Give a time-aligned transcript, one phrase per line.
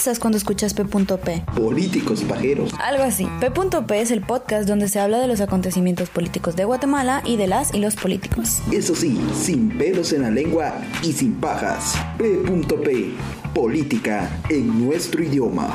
[0.00, 1.44] piensas cuando escuchas P.P?
[1.54, 2.72] Políticos pajeros.
[2.82, 3.28] Algo así.
[3.38, 7.46] P.P es el podcast donde se habla de los acontecimientos políticos de Guatemala y de
[7.46, 8.62] las y los políticos.
[8.72, 11.96] Eso sí, sin pelos en la lengua y sin pajas.
[12.16, 13.10] P.P.
[13.52, 15.68] Política en nuestro idioma.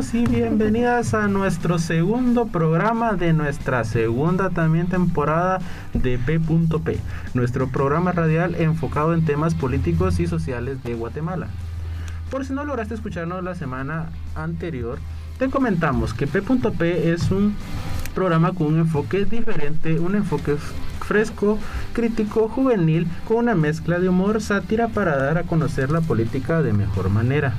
[0.00, 5.58] Y bienvenidas a nuestro segundo programa de nuestra segunda también temporada
[5.92, 6.98] de P.P,
[7.34, 11.48] nuestro programa radial enfocado en temas políticos y sociales de Guatemala.
[12.30, 14.98] Por si no lograste escucharnos la semana anterior,
[15.38, 17.54] te comentamos que P.P es un
[18.14, 20.56] programa con un enfoque diferente, un enfoque
[21.06, 21.58] fresco,
[21.92, 26.72] crítico, juvenil, con una mezcla de humor, sátira para dar a conocer la política de
[26.72, 27.52] mejor manera.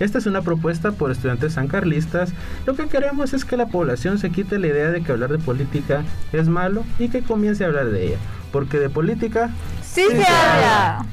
[0.00, 2.32] Esta es una propuesta por estudiantes sancarlistas.
[2.64, 5.38] Lo que queremos es que la población se quite la idea de que hablar de
[5.38, 8.16] política es malo y que comience a hablar de ella.
[8.50, 9.50] Porque de política...
[9.82, 11.04] ¡Sí, se habla!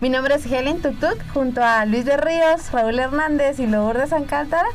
[0.00, 4.68] Mi nombre es Helen Tutuk, junto a Luis de Ríos, Raúl Hernández y Lourdes Sancáltara.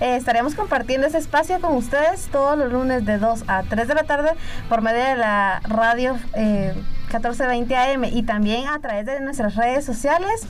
[0.00, 3.94] Eh, estaremos compartiendo este espacio con ustedes todos los lunes de 2 a 3 de
[3.94, 4.30] la tarde
[4.68, 6.74] por medio de la radio eh,
[7.04, 10.48] 1420 AM y también a través de nuestras redes sociales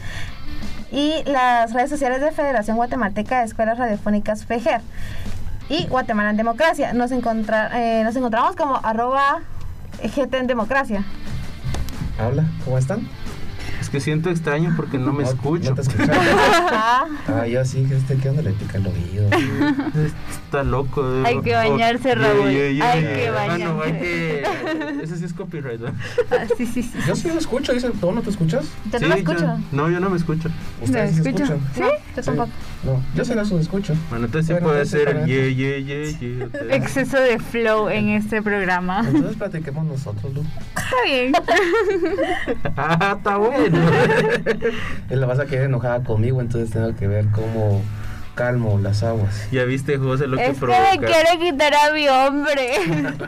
[0.94, 4.80] y las redes sociales de Federación Guatemalteca de Escuelas Radiofónicas FEGER
[5.68, 6.92] y Guatemala en Democracia.
[6.92, 9.40] Nos, encontra, eh, nos encontramos como arroba
[10.02, 11.04] GT en Democracia.
[12.24, 13.08] Hola, ¿cómo están?
[13.94, 15.70] Que siento extraño porque no me escucho.
[15.70, 16.10] ¿No te escuchas?
[17.28, 19.28] ah, yo sí, que este que onda le pica el oído.
[20.44, 21.08] Está loco.
[21.08, 22.50] de- Hay que bañarse, Oh, Raúl.
[22.50, 23.14] yeah, yeah, Hay yeah.
[23.14, 23.48] que Ah, no, hay
[23.92, 23.98] bañarse.
[24.00, 24.44] que...
[25.04, 25.88] Ese sí es copyright, ¿no?
[26.32, 26.98] Ah, sí, sí, sí.
[27.06, 28.64] Yo sí lo escucho, dice, ¿tú no te escuchas?
[28.90, 29.58] Yo Sí, no lo yo- escucho.
[29.70, 30.48] no, yo no me escucho.
[30.82, 31.60] ¿Ustedes sí se escuchan?
[31.74, 31.82] ¿Sí?
[32.16, 32.26] Yo Sí.
[32.26, 32.48] tampoco.
[32.84, 33.94] No, yo sí los escucho.
[34.10, 35.78] Bueno, entonces sí Bueno, puede ser yeah, yeah,
[36.18, 36.74] yeah.
[36.76, 39.04] exceso de flow en este programa.
[39.06, 40.40] Entonces platiquemos nosotros, Lu.
[40.42, 41.32] Está bien.
[42.76, 43.83] Ah, está bueno.
[45.10, 47.82] Y la vas a quedar enojada conmigo, entonces tengo que ver cómo
[48.34, 49.46] calmo las aguas.
[49.52, 50.90] ya viste, José, lo que Es que provoca.
[50.92, 52.68] me quiere quitar a mi hombre.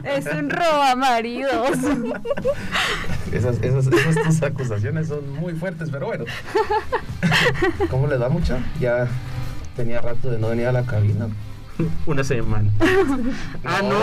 [0.04, 1.78] Es un robamaridos.
[3.32, 6.24] Esas, esas, esas tus acusaciones son muy fuertes, pero bueno.
[7.90, 8.58] ¿Cómo les va mucha?
[8.80, 9.06] Ya
[9.76, 11.28] tenía rato de no venir a la cabina.
[12.06, 12.70] Una semana.
[13.64, 13.98] ah, no.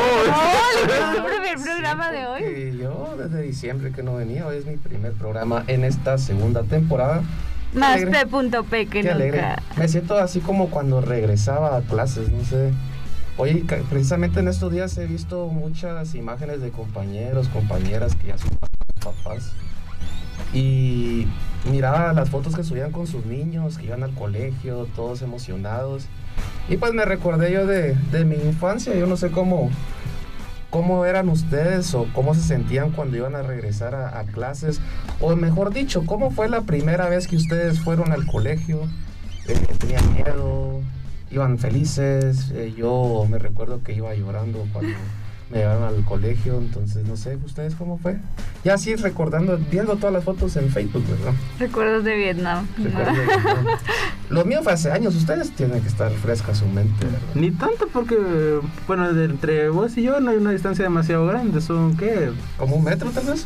[0.82, 1.33] El primer
[1.96, 2.78] programa de hoy.
[2.78, 7.24] Yo desde diciembre que no venía, hoy es mi primer programa en esta segunda temporada.
[7.74, 8.02] Más.
[8.02, 9.42] P.P que Qué alegre.
[9.42, 9.64] nunca.
[9.78, 12.72] Me siento así como cuando regresaba a clases, no sé.
[13.38, 18.52] Oye, precisamente en estos días he visto muchas imágenes de compañeros, compañeras que ya son
[19.04, 19.54] papás.
[20.54, 21.28] Y
[21.72, 26.06] miraba las fotos que subían con sus niños, que iban al colegio, todos emocionados.
[26.70, 29.72] Y pues me recordé yo de, de mi infancia, yo no sé cómo,
[30.74, 34.82] cómo eran ustedes o cómo se sentían cuando iban a regresar a, clases.
[35.22, 38.80] O mejor dicho, ¿cómo fue la primera vez que ustedes fueron al colegio?
[39.48, 40.82] Eh, ¿Tenían miedo?
[41.30, 42.50] ¿Iban felices?
[42.56, 44.98] Eh, yo me recuerdo que iba llorando cuando
[45.54, 48.18] me llevaron al colegio, entonces no sé, ¿ustedes cómo fue?
[48.64, 51.34] Ya así recordando, viendo todas las fotos en Facebook, ¿verdad?
[51.60, 52.66] Recuerdos de Vietnam.
[52.78, 53.12] Recuerdo,
[53.64, 53.70] ¿no?
[54.30, 57.20] Lo mío fue hace años, ustedes tienen que estar fresca su mente, ¿verdad?
[57.36, 61.62] Ni tanto porque, bueno, de entre vos y yo no hay una distancia demasiado grande.
[61.62, 62.32] Son, ¿qué?
[62.58, 63.46] ¿Como un metro tal vez?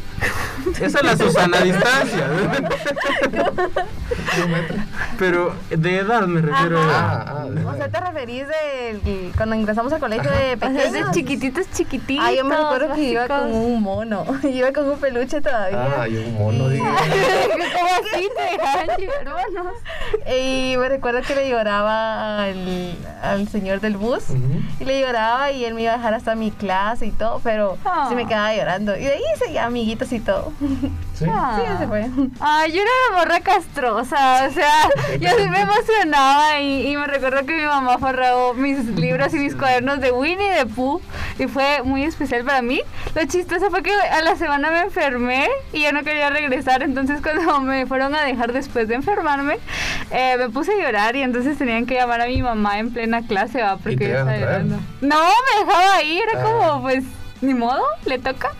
[0.79, 2.29] Esa es la Susana distancia.
[4.46, 4.78] ¿Un metro?
[5.19, 6.79] Pero de edad me refiero.
[6.79, 7.90] Ah, ah, de O sea.
[7.90, 10.94] ¿te referís de cuando ingresamos al colegio de O sea, pequeños?
[10.94, 11.97] de chiquititos, chiquititos.
[12.19, 14.25] Ah, yo me recuerdo que iba con un mono.
[14.44, 16.02] Iba con un peluche todavía.
[16.02, 16.84] Ah, y un mono, dije.
[16.84, 16.94] ¿Cómo
[18.13, 19.74] así te dejaban llevar?
[20.38, 24.25] Y me recuerdo que le lloraba al, al señor del bus.
[24.80, 27.78] Y le lloraba y él me iba a dejar hasta mi clase y todo, pero
[27.85, 28.06] Ah.
[28.09, 28.96] sí me quedaba llorando.
[28.97, 30.52] Y de ahí seguía amiguitos y todo.
[31.17, 31.25] Sí.
[31.29, 31.59] Ah.
[31.59, 32.01] Sí, se fue.
[32.39, 34.89] Ay, yo era una morra castrosa, o sea,
[35.19, 39.39] yo sí me emocionaba y, y me recuerdo que mi mamá forró mis libros y
[39.39, 41.01] mis cuadernos de Winnie the Pooh
[41.39, 42.81] y fue muy especial para mí.
[43.16, 47.20] Lo chistoso fue que a la semana me enfermé y yo no quería regresar, entonces
[47.22, 49.58] cuando me fueron a dejar después de enfermarme,
[50.11, 53.25] eh, me puse a llorar y entonces tenían que llamar a mi mamá en plena
[53.25, 53.78] clase, ¿va?
[53.78, 54.75] Porque yo estaba llorando.
[55.02, 56.43] No, me dejaba ahí, era Ah.
[56.43, 57.03] como, pues,
[57.41, 58.52] ni modo, le toca.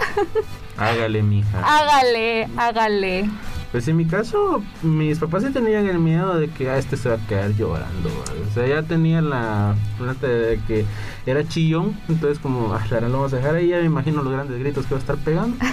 [0.78, 1.60] Hágale, mija.
[1.62, 3.30] hágale, hágale.
[3.72, 7.10] Pues en mi caso, mis papás sí tenían el miedo de que a este se
[7.10, 8.10] va a quedar llorando.
[8.10, 8.42] ¿vale?
[8.50, 10.86] O sea, ya tenía la planta de que
[11.26, 14.32] era chillón, entonces como, ah, ahora lo vamos a dejar ahí, ya me imagino los
[14.32, 15.58] grandes gritos que va a estar pegando.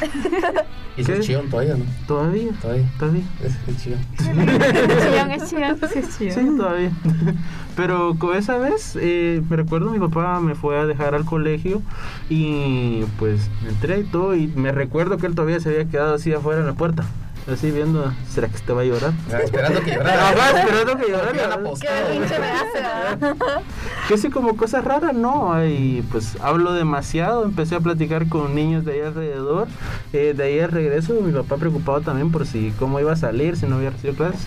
[0.97, 1.15] Y ¿Qué?
[1.15, 1.85] es chillón todavía, ¿no?
[2.07, 2.85] Todavía, Todavía.
[3.01, 3.23] todavía.
[3.43, 3.99] Es, es chillón.
[4.19, 6.35] Es chillón, es chillón, sí, es chillón.
[6.35, 6.91] Sí, todavía.
[7.77, 11.83] Pero con esa vez, eh, me recuerdo mi papá me fue a dejar al colegio
[12.31, 16.15] y pues me entré y todo y me recuerdo que él todavía se había quedado
[16.15, 17.05] así afuera en la puerta.
[17.51, 19.13] Así viendo, ¿será que este va a llorar?
[19.31, 20.29] Ah, esperando que llorara.
[20.31, 21.59] Ajá, esperando que llorara.
[21.79, 23.63] Qué pinche me hace, ¿verdad?
[24.09, 25.63] Que sí, como cosas raras, no.
[25.67, 27.45] Y pues hablo demasiado.
[27.45, 29.69] Empecé a platicar con niños de ahí alrededor.
[30.15, 33.57] Eh, de ahí al regreso, mi papá preocupado también por si cómo iba a salir,
[33.57, 34.47] si no había recibido clases.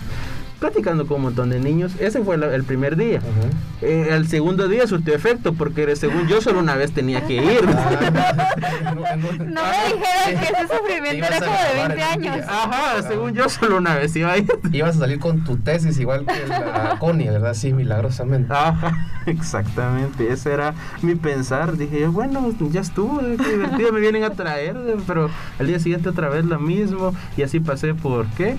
[0.58, 1.92] Platicando con un montón de niños.
[2.00, 3.18] Ese fue la- el primer día.
[3.18, 3.86] Ujú.
[3.86, 7.60] Eh, el segundo día surtió efecto porque según yo solo una vez tenía que ir.
[7.68, 12.20] Ah, no, no, No me dijeron que ese sufrimiento era como de grabar 20 en
[12.20, 12.34] un años.
[12.36, 12.44] día.
[12.48, 14.48] Ajá, según yo solo una vez iba a ir.
[14.72, 17.54] Ibas a salir con tu tesis igual que la Connie, ¿verdad?
[17.54, 18.52] Sí, milagrosamente.
[18.52, 18.92] Ajá,
[19.26, 21.76] exactamente, ese era mi pensar.
[21.76, 25.66] Dije yo, bueno, ya estuvo, eh, qué divertido, me vienen a traer, eh, pero al
[25.66, 27.14] día siguiente otra vez lo mismo.
[27.36, 28.56] Y así pasé por, ¿qué?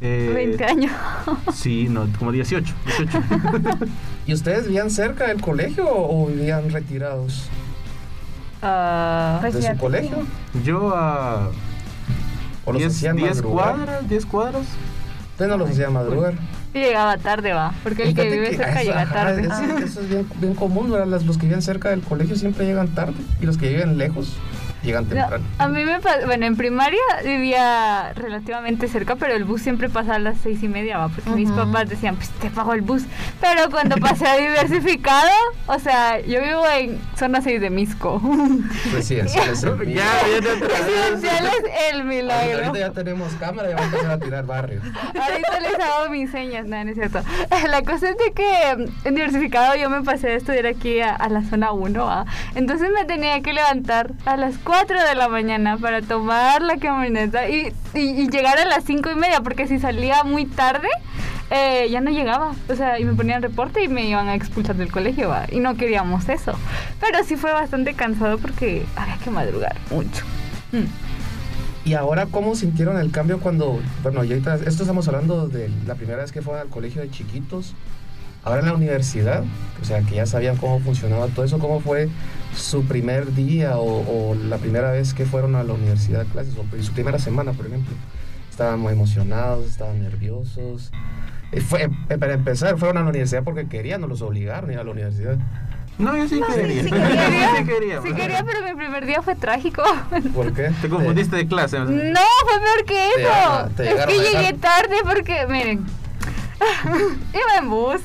[0.00, 0.92] Eh, 20 años.
[1.54, 2.74] Sí, no, como 18.
[2.84, 3.18] 18.
[4.26, 7.48] ¿Y ustedes vivían cerca del colegio o vivían retirados
[8.62, 10.18] Ah, Pues de su colegio?
[10.64, 11.50] Yo a
[12.64, 13.74] ¿O los 10, hacían 10 madrugar?
[13.76, 14.62] cuadras, 10 cuadras.
[15.32, 16.34] Ustedes no los hacían madrugar.
[16.74, 17.72] y llegaba tarde, va.
[17.82, 19.42] Porque el que vive que- cerca ah, llega ajá, tarde.
[19.42, 21.06] Eso, eso es bien, bien común, ¿verdad?
[21.06, 24.34] Las- los que viven cerca del colegio siempre llegan tarde y los que viven lejos
[24.86, 25.44] llegan No, temprano.
[25.58, 30.16] a mí me pasó, bueno, en primaria vivía relativamente cerca, pero el bus siempre pasaba
[30.16, 33.02] a las seis y media, va, porque mis papás decían, pues te pago el bus.
[33.40, 35.30] Pero cuando pasé a diversificado,
[35.66, 38.20] o sea, yo vivo en zona 6 de Misco.
[38.92, 41.54] Residencial es el Ya, ya te Residencial es
[41.90, 42.66] el Ahorita, milagro.
[42.66, 44.80] ahorita ya tenemos cámara y vamos a empezar a tirar barrio.
[45.20, 47.20] Ahorita les hago mis señas, no, no es cierto.
[47.68, 51.14] La cosa es de que mm, en diversificado yo me pasé a estudiar aquí a,
[51.14, 52.26] a la zona 1, ¿va?
[52.54, 57.48] entonces me tenía que levantar a las 4 de la mañana para tomar la camioneta
[57.48, 60.88] y, y- y llegar a las 5 y media, porque si salía muy tarde,
[61.50, 62.52] eh, ya no llegaba.
[62.68, 65.46] O sea, y me ponían reporte y me iban a expulsar del colegio, ¿va?
[65.50, 66.52] y no queríamos eso.
[67.00, 70.24] Pero sí fue bastante cansado porque había que madrugar mucho.
[70.72, 71.88] Mm.
[71.88, 75.94] Y ahora, ¿cómo sintieron el cambio cuando, bueno, y ahorita, esto estamos hablando de la
[75.94, 77.74] primera vez que fueron al colegio de chiquitos,
[78.46, 79.42] ahora en la universidad,
[79.82, 82.08] o sea, que ya sabían cómo funcionaba todo eso, ¿cómo fue
[82.54, 86.54] su primer día o, o la primera vez que fueron a la universidad a clases,
[86.56, 87.94] o su primera semana, por ejemplo?
[88.50, 90.90] ¿Estaban muy emocionados, estaban nerviosos?
[91.52, 94.72] Eh, Fue, eh, para empezar, fueron a la universidad porque querían, no los obligaron a
[94.74, 95.36] ir a la universidad.
[95.98, 96.82] No, yo sí quería.
[96.84, 97.50] sí Yo quería.
[97.58, 98.02] sí quería.
[98.02, 99.82] Sí quería, pero mi primer día fue trágico.
[100.34, 100.70] ¿Por qué?
[100.80, 101.78] Te confundiste de clase.
[101.80, 103.32] No, fue peor que Te eso.
[103.32, 105.84] a- te es que llegué tarde porque, miren,
[107.34, 108.00] iba en bus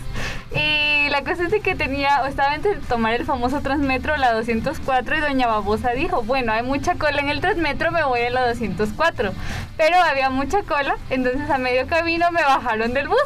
[0.53, 4.33] y la cosa es de que tenía, o estaba entre tomar el famoso Transmetro, la
[4.33, 8.30] 204, y doña Babosa dijo, bueno, hay mucha cola en el Transmetro, me voy a
[8.30, 9.33] la 204.
[9.77, 13.18] Pero había mucha cola, entonces a medio camino me bajaron del bus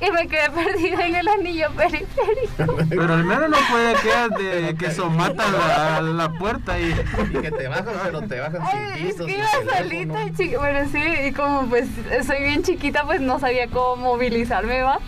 [0.00, 2.76] y me quedé perdida en el anillo periférico.
[2.88, 6.90] Pero al menos no puede quedar de que somata la, la puerta y.
[6.90, 10.24] Y que te bajan, pero te bajan sin Ay, es pisos, que sin iba solita,
[10.36, 11.86] chiqui- bueno, sí, y como pues
[12.26, 14.98] soy bien chiquita, pues no sabía cómo movilizarme, ¿va?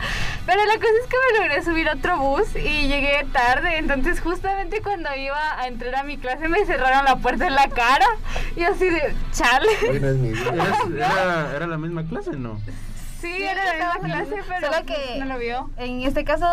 [0.46, 4.20] Pero la cosa es que me logré subir a otro bus y llegué tarde, entonces
[4.20, 8.06] justamente cuando iba a entrar a mi clase me cerraron la puerta en la cara
[8.56, 9.68] y así de, chale.
[9.90, 10.52] Hoy no es mi día.
[10.52, 12.60] Eras- Era, era la misma clase, ¿no?
[13.22, 15.70] Sí, era la misma clase, pero Solo que no lo vio.
[15.76, 16.44] en este caso,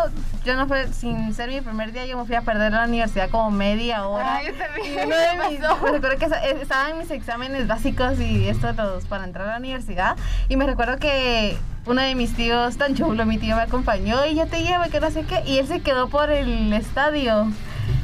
[0.44, 3.28] yo no fue, sin ser mi primer día, yo me fui a perder la universidad
[3.28, 4.36] como media hora.
[4.36, 4.52] Ah, yo
[5.04, 9.04] uno de mis, me recuerdo que eh, estaba en mis exámenes básicos y esto todos
[9.06, 10.16] para entrar a la universidad.
[10.48, 14.36] Y me recuerdo que uno de mis tíos, tan chulo, mi tío me acompañó y
[14.36, 15.42] yo te llevo, que no sé qué.
[15.46, 17.48] Y él se quedó por el estadio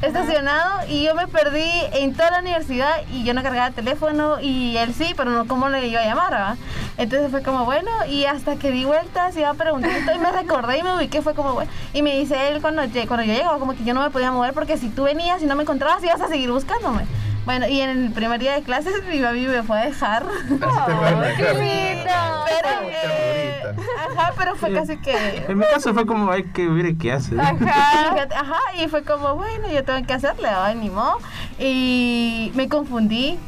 [0.02, 4.76] estacionado y yo me perdí en toda la universidad y yo no cargaba teléfono y
[4.76, 6.57] él sí, pero no cómo le iba a llamar, ¿va?
[6.99, 10.83] Entonces fue como bueno y hasta que di vueltas iba preguntando y me recordé y
[10.83, 11.71] me ubiqué, fue como bueno.
[11.93, 14.52] Y me dice él cuando, cuando yo llegaba como que yo no me podía mover
[14.52, 17.05] porque si tú venías y no me encontrabas ibas a seguir buscándome.
[17.46, 20.26] Bueno, y en el primer día de clases mi mami me fue a dejar.
[20.48, 22.12] Qué lindo.
[22.48, 23.62] Pero, eh,
[24.10, 25.44] ajá, pero fue casi que...
[25.48, 27.40] En mi caso fue como, hay que ver qué hace.
[27.40, 28.26] Ajá.
[28.34, 30.74] Ajá, y fue como, bueno, yo tengo que hacerle, ¿va?
[30.74, 31.18] ni modo.
[31.60, 33.38] Y me confundí.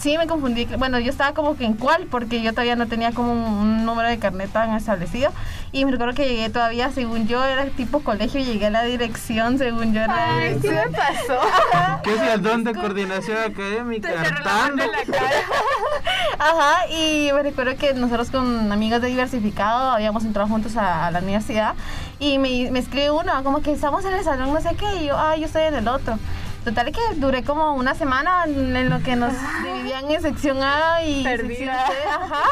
[0.00, 0.66] Sí, me confundí.
[0.76, 3.86] Bueno, yo estaba como que en cuál, porque yo todavía no tenía como un, un
[3.86, 5.32] número de carnet tan establecido.
[5.72, 9.56] Y me recuerdo que llegué todavía, según yo, era tipo colegio, llegué a la dirección,
[9.58, 10.92] según yo era Ay, sí dirección.
[10.92, 11.40] me pasó.
[12.04, 14.08] ¿Qué es el don de coordinación académica?
[14.08, 14.72] Te la cara.
[16.38, 21.10] Ajá, y me recuerdo que nosotros con amigos de Diversificado habíamos entrado juntos a, a
[21.10, 21.74] la universidad
[22.20, 25.06] y me, me escribe uno, como que estamos en el salón no sé qué, y
[25.06, 26.18] yo, ah, yo estoy en el otro.
[26.68, 29.32] Total que duré como una semana en lo que nos
[29.64, 31.86] dividían en sección A y sección Perdida.
[31.86, 32.44] C, ajá.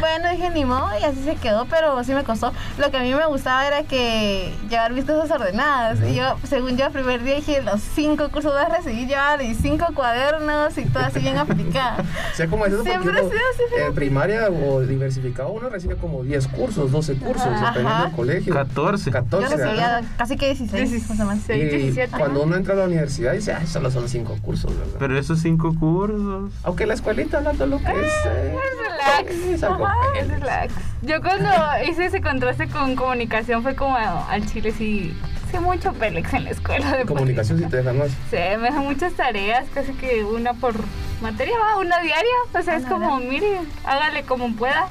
[0.00, 2.54] Bueno, dije ni modo y así se quedó, pero sí me costó.
[2.78, 5.98] Lo que a mí me gustaba era que llevar vistas desordenadas.
[6.08, 9.42] Y yo, según yo, el primer día dije, los cinco cursos vas a recibir, llevar
[9.42, 12.02] y cinco cuadernos y todo así bien aplicada.
[12.32, 15.68] O sea, como es eso, Siempre uno, ha sido así, en primaria o diversificado uno
[15.68, 17.66] recibe como 10 cursos, 12 cursos, Ajá.
[17.72, 18.54] dependiendo del colegio.
[18.54, 19.10] 14.
[19.10, 19.50] 14.
[19.50, 20.08] Yo recibía ajá.
[20.16, 21.50] casi que 16, más o menos.
[21.50, 22.16] Y 17.
[22.16, 24.96] cuando uno entra a la universidad dice, ah, solo son 5 cursos, ¿verdad?
[24.98, 26.52] Pero esos cinco cursos.
[26.62, 28.12] Aunque la escuelita hablando lo que es.
[28.26, 29.30] eh, Relax.
[29.34, 30.74] es algo Ajá, es relax.
[31.02, 31.48] Yo cuando
[31.88, 35.14] hice ese contraste con comunicación fue como al chile sí,
[35.50, 38.10] sí mucho pelex en la escuela de Comunicación si te dejan más.
[38.30, 40.74] Sí, me dejan muchas tareas, casi que una por
[41.22, 42.34] materia, va, una diaria.
[42.52, 44.88] O sea, es como, mire, hágale como pueda.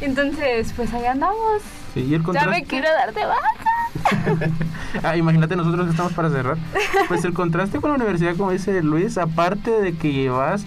[0.00, 1.62] Entonces, pues ahí andamos.
[1.94, 3.40] Sí, y el Ya me quiero dar de baja.
[5.02, 6.56] Ah, imagínate nosotros que estamos para cerrar.
[7.08, 10.64] Pues el contraste con la universidad, como dice Luis, aparte de que llevas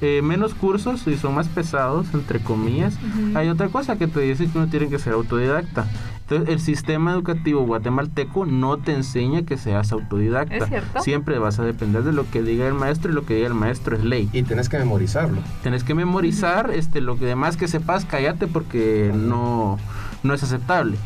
[0.00, 2.98] eh, menos cursos y son más pesados, entre comillas,
[3.34, 5.86] hay otra cosa que te dice que uno tiene que ser autodidacta.
[6.22, 10.56] Entonces, el sistema educativo guatemalteco no te enseña que seas autodidacta.
[10.56, 11.00] ¿Es cierto?
[11.00, 13.54] Siempre vas a depender de lo que diga el maestro y lo que diga el
[13.54, 14.28] maestro es ley.
[14.34, 15.40] Y tienes que memorizarlo.
[15.62, 19.78] Tenés que memorizar este, lo que demás que sepas, cállate porque no,
[20.22, 20.98] no es aceptable.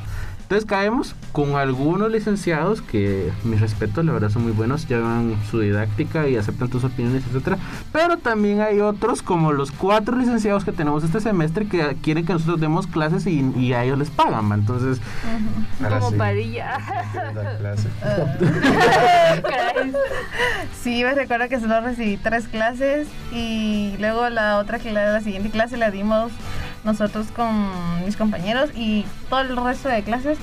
[0.53, 5.61] Entonces caemos con algunos licenciados que, mis respetos, la verdad son muy buenos, llevan su
[5.61, 7.57] didáctica y aceptan tus opiniones, etcétera.
[7.91, 12.35] Pero también hay otros, como los cuatro licenciados que tenemos este semestre, que quieren que
[12.35, 14.51] nosotros demos clases y, y a ellos les pagan.
[14.51, 14.57] ¿va?
[14.57, 15.01] Entonces,
[15.83, 16.17] Ahora como sí,
[17.59, 17.89] clase.
[19.49, 19.93] Caray.
[20.83, 25.49] Sí, me recuerdo que solo recibí tres clases y luego la otra la, la siguiente
[25.49, 26.33] clase la dimos
[26.85, 30.39] nosotros con mis compañeros y todo el resto de clases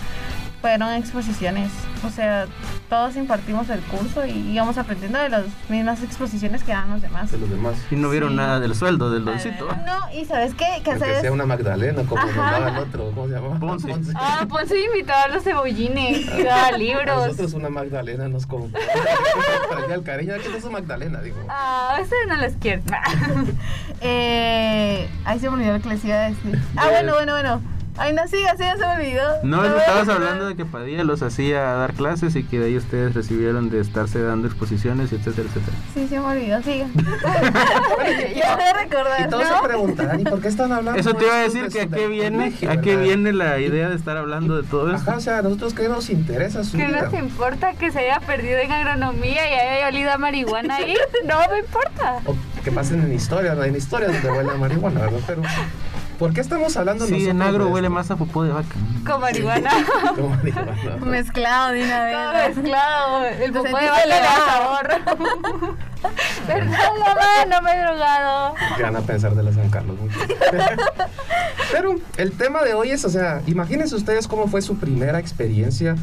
[0.62, 1.72] fueron exposiciones.
[2.06, 2.46] O sea,
[2.90, 7.32] todos impartimos el curso y íbamos aprendiendo de las mismas exposiciones que dan los demás.
[7.32, 7.76] De los demás.
[7.92, 8.36] y no vieron Sí.
[8.36, 9.68] nada del sueldo, del doncito.
[9.86, 10.82] No, y ¿sabes qué?
[10.84, 13.60] Que sea una Magdalena, como daba el otro, ¿cómo se llama?
[13.60, 13.94] Ponce.
[14.16, 17.28] Ah, sí, invitaba a los cebollines, y daba A libros.
[17.28, 18.80] Nosotros una Magdalena nos compró.
[19.94, 21.38] El cariño no es Magdalena, digo.
[21.50, 22.84] Ah, ustedes no los quieren.
[24.02, 26.58] Eh, ahí se me olvidó lo que les iba a decir.
[26.78, 27.62] Ah, De- bueno, bueno, bueno.
[28.00, 29.44] Ay, no, siga, siga, se me olvidó.
[29.44, 33.14] No, estabas hablando de que Padilla los hacía dar clases y que de ahí ustedes
[33.14, 35.78] recibieron de estarse dando exposiciones, etcétera, etcétera.
[35.94, 36.88] Sí, se me olvidó, siga.
[38.36, 39.28] ya voy a recordar.
[39.28, 39.58] Y todos ¿no?
[39.58, 40.98] se preguntarán, ¿y por qué están hablando?
[40.98, 43.90] Eso te iba a decir de que a qué viene, a qué viene la idea
[43.90, 45.10] de estar hablando de todo esto.
[45.10, 47.02] Ajá, o sea, a nosotros qué nos interesa su ¿Qué vida.
[47.02, 50.96] nos importa que se haya perdido en agronomía y haya olido a marihuana ahí?
[51.26, 52.22] No me importa.
[52.26, 53.64] O que pasen en historias, ¿no?
[53.64, 55.20] en historias donde huele a marihuana, ¿verdad?
[55.28, 55.42] Pero,
[56.20, 57.96] ¿por qué estamos hablando Sí, nosotros en agro de huele esto?
[57.96, 58.76] más a popó de vaca.
[59.08, 59.72] Con marihuana.
[60.16, 60.98] Como marihuana.
[61.06, 62.56] Mezclado de una Todo vez.
[62.58, 63.26] mezclado.
[63.26, 64.88] El popó de vaca le da sabor.
[66.48, 68.56] Perdón, mamá, no me he drogado.
[68.78, 69.98] ¿Qué van a pensar de la San Carlos?
[70.00, 70.20] mucho?
[71.72, 75.96] Pero el tema de hoy es, o sea, imagínense ustedes cómo fue su primera experiencia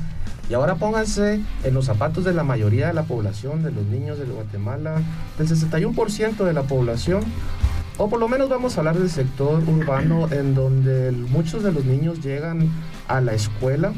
[0.48, 4.18] y ahora pónganse en los zapatos de la mayoría de la población, de los niños
[4.18, 5.00] de Guatemala,
[5.38, 7.24] del 61% de la población,
[7.98, 11.84] o por lo menos vamos a hablar del sector urbano en donde muchos de los
[11.84, 12.68] niños llegan
[13.08, 13.92] a la escuela.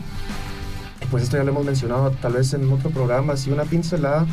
[1.10, 4.26] Pues esto ya lo hemos mencionado tal vez en otro programa, así una pincelada,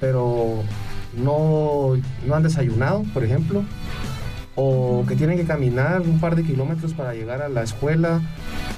[0.00, 0.62] pero
[1.16, 1.92] no,
[2.26, 3.62] no han desayunado, por ejemplo,
[4.54, 8.22] o que tienen que caminar un par de kilómetros para llegar a la escuela,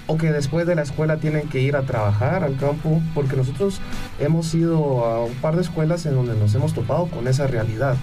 [0.08, 3.80] o que después de la escuela tienen que ir a trabajar al campo, porque nosotros
[4.18, 7.94] hemos ido a un par de escuelas en donde nos hemos topado con esa realidad,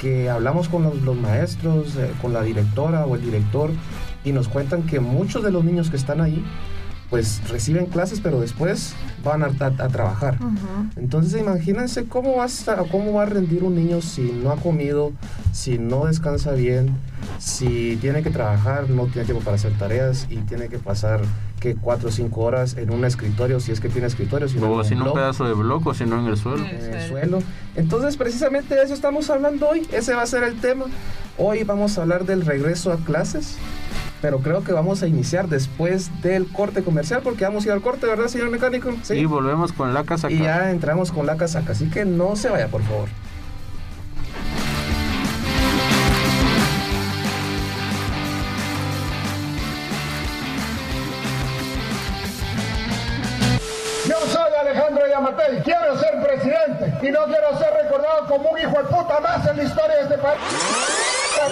[0.00, 3.70] que hablamos con los, los maestros, eh, con la directora o el director,
[4.24, 6.42] y nos cuentan que muchos de los niños que están ahí,
[7.10, 10.36] pues reciben clases, pero después van a, a- a trabajar.
[10.40, 10.86] Ujú.
[10.96, 15.10] Entonces imagínense cómo va, a cómo va a rendir un niño si no ha comido,
[15.52, 16.90] si no descansa bien,
[17.38, 21.20] si tiene que trabajar, no tiene tiempo para hacer tareas y tiene que pasar
[21.58, 24.66] que cuatro o cinco horas en un escritorio, si es que tiene escritorio, si no,
[24.66, 26.64] en O si no un pedazo de bloco, si no en el suelo.
[26.64, 27.40] en el suelo.
[27.76, 30.86] Entonces precisamente de eso estamos hablando hoy, ese va a ser el tema.
[31.38, 33.56] Hoy vamos a hablar del regreso a clases.
[34.20, 37.80] Pero creo que vamos a iniciar después del corte comercial, porque vamos a ir al
[37.80, 38.92] corte, ¿verdad, señor mecánico?
[39.08, 40.30] Y volvemos con la casa.
[40.30, 43.08] Y ya entramos con la casaca, así que no se vaya, por favor.
[54.06, 55.89] Yo soy Alejandro Yamatei, quiero
[56.40, 59.96] presidente y no quiero ser recordado como un hijo de puta más en la historia
[59.96, 60.40] de este país.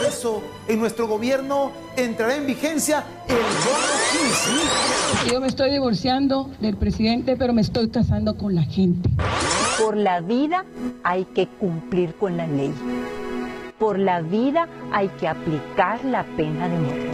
[0.07, 3.89] eso, en nuestro gobierno entrará en vigencia el bono
[5.25, 5.33] 15.
[5.33, 9.11] Yo me estoy divorciando del presidente, pero me estoy casando con la gente.
[9.81, 10.65] Por la vida
[11.05, 12.73] hay que cumplir con la ley.
[13.79, 17.09] Por la vida hay que aplicar la pena de muerte.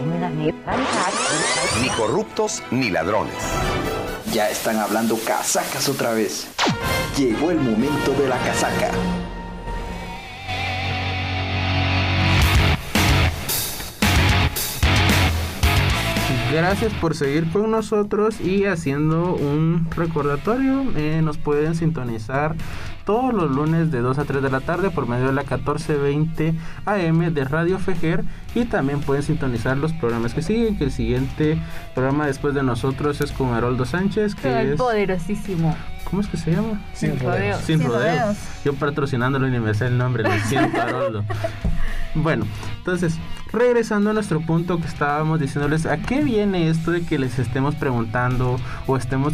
[1.83, 3.35] Ni corruptos ni ladrones.
[4.35, 6.49] Ya están hablando casacas otra vez.
[7.17, 8.91] Llegó el momento de la casaca.
[16.51, 20.83] Gracias por seguir con nosotros y haciendo un recordatorio.
[20.97, 22.57] Eh, nos pueden sintonizar
[23.05, 26.55] todos los lunes de 2 a 3 de la tarde por medio de la 1420
[26.87, 31.59] AM de Radio Fejer y también pueden sintonizar los programas que siguen, que el siguiente
[31.95, 34.77] programa después de nosotros es con Haroldo Sánchez, que El es...
[34.77, 35.77] poderosísimo.
[36.05, 36.81] ¿Cómo es que se llama?
[36.93, 37.61] Sin rodeos.
[37.63, 38.21] Sin, Sin rodeos.
[38.21, 38.37] rodeos.
[38.65, 41.25] Yo patrocinándolo y ni me sé el nombre, lo siento, Haroldo.
[42.15, 42.47] Bueno,
[42.79, 43.17] entonces,
[43.53, 47.75] regresando a nuestro punto que estábamos diciéndoles, ¿a qué viene esto de que les estemos
[47.75, 48.57] preguntando
[48.87, 49.33] o estemos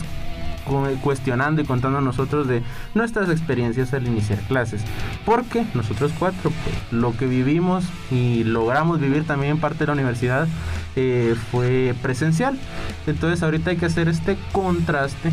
[1.02, 2.62] cuestionando y contando a nosotros de
[2.94, 4.82] nuestras experiencias al iniciar clases?
[5.24, 9.92] Porque nosotros cuatro, pues, lo que vivimos y logramos vivir también en parte de la
[9.92, 10.48] universidad
[10.96, 12.58] eh, fue presencial.
[13.06, 15.30] Entonces ahorita hay que hacer este contraste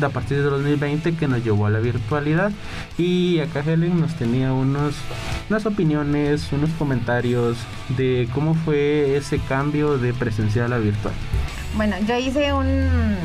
[0.00, 2.50] a partir de 2020 que nos llevó a la virtualidad
[2.98, 4.94] y acá Helen nos tenía unos
[5.50, 7.58] unas opiniones, unos comentarios
[7.96, 11.14] de cómo fue ese cambio de presencial a virtual.
[11.76, 13.16] Bueno, yo hice un...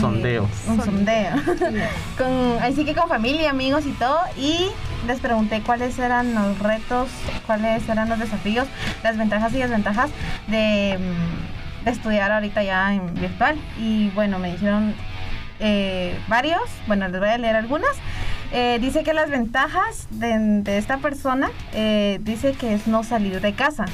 [0.00, 0.48] Sondeo.
[0.68, 1.32] Un sondeo.
[2.18, 4.18] con, así que con familia, amigos y todo.
[4.36, 4.68] Y
[5.06, 7.08] les pregunté cuáles eran los retos,
[7.46, 8.66] cuáles eran los desafíos,
[9.02, 10.10] las ventajas y desventajas
[10.48, 13.56] de, mm, de estudiar ahorita ya en virtual.
[13.78, 14.94] Y bueno, me dijeron
[15.60, 16.62] eh, varios.
[16.86, 17.96] Bueno, les voy a leer algunas.
[18.52, 23.40] Eh, dice que las ventajas de, de esta persona, eh, dice que es no salir
[23.40, 23.86] de casa.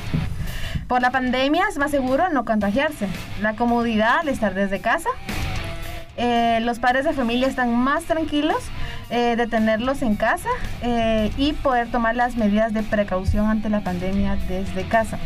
[0.89, 3.09] Por la pandemia es más seguro no contagiarse.
[3.41, 5.09] La comodidad al estar desde casa.
[6.17, 8.59] Eh, los padres de familia están más tranquilos
[9.11, 10.49] eh, de tenerlos en casa
[10.83, 15.19] eh, y poder tomar las medidas de precaución ante la pandemia desde casa.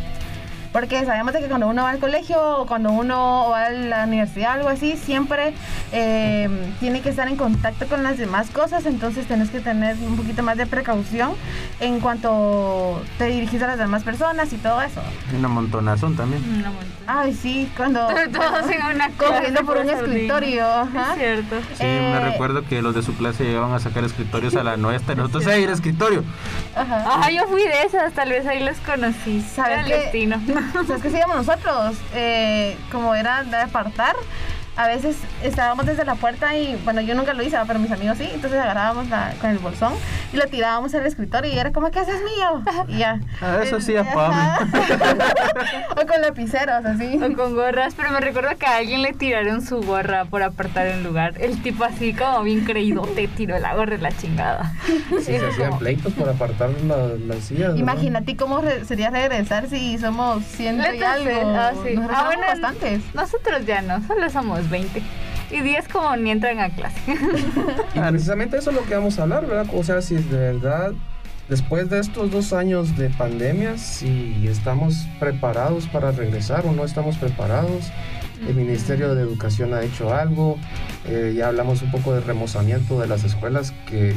[0.76, 4.04] Porque sabemos de que cuando uno va al colegio o cuando uno va a la
[4.04, 5.54] universidad algo así, siempre
[5.90, 10.18] eh, tiene que estar en contacto con las demás cosas, entonces tienes que tener un
[10.18, 11.32] poquito más de precaución
[11.80, 15.00] en cuanto te dirigís a las demás personas y todo eso.
[15.34, 16.42] Una montonazón también.
[17.06, 18.06] Ay, sí, cuando...
[18.32, 20.66] Todos en una Corriendo por un escritorio.
[20.66, 21.12] ajá.
[21.12, 21.56] Es cierto.
[21.78, 25.14] Sí, me recuerdo que los de su clase llegaban a sacar escritorios a la nuestra
[25.14, 26.22] y nosotros, ¡ey, el escritorio!
[26.74, 27.22] Ajá.
[27.22, 29.40] Ah, yo fui de esas, tal vez ahí los conocí.
[29.40, 30.36] ¿Sabes Era destino.
[30.86, 31.96] ¿Sabes qué hacíamos nosotros?
[32.14, 34.16] Eh, como era de apartar,
[34.76, 38.18] a veces estábamos desde la puerta y, bueno, yo nunca lo hice, pero mis amigos
[38.18, 39.94] sí, entonces agarrábamos la- con el bolsón
[40.32, 42.62] y lo tirábamos al escritorio y era como, ¿qué haces mío?
[42.88, 43.20] Y ya.
[43.40, 44.58] Ah, eso sí, Ajá.
[44.68, 45.24] Pame.
[46.02, 47.18] o con lapiceros, así.
[47.22, 50.88] O con gorras, pero me recuerdo que a alguien le tiraron su gorra por apartar
[50.96, 51.34] un lugar.
[51.40, 54.72] El tipo así como bien creído te tiró la gorra y la chingada.
[54.86, 57.76] Sí, se hacían pleitos por apartar la- las sillas.
[57.76, 61.54] Imagínate cómo re- sería regresar si somos ciento y algo.
[61.56, 61.94] ah, sí.
[61.96, 63.02] Nos Ah, bueno, bastantes.
[63.14, 65.02] Nosotros ya no, solo somos 20.
[65.50, 67.00] Y 10 como ni entran a clase.
[67.94, 69.66] Y precisamente eso es lo que vamos a hablar, ¿verdad?
[69.74, 70.92] O sea, si de verdad,
[71.48, 77.16] después de estos dos años de pandemia, si estamos preparados para regresar o no estamos
[77.16, 77.92] preparados.
[78.46, 80.58] El Ministerio de Educación ha hecho algo.
[81.06, 84.14] eh, ya hablamos un poco de remozamiento de las escuelas que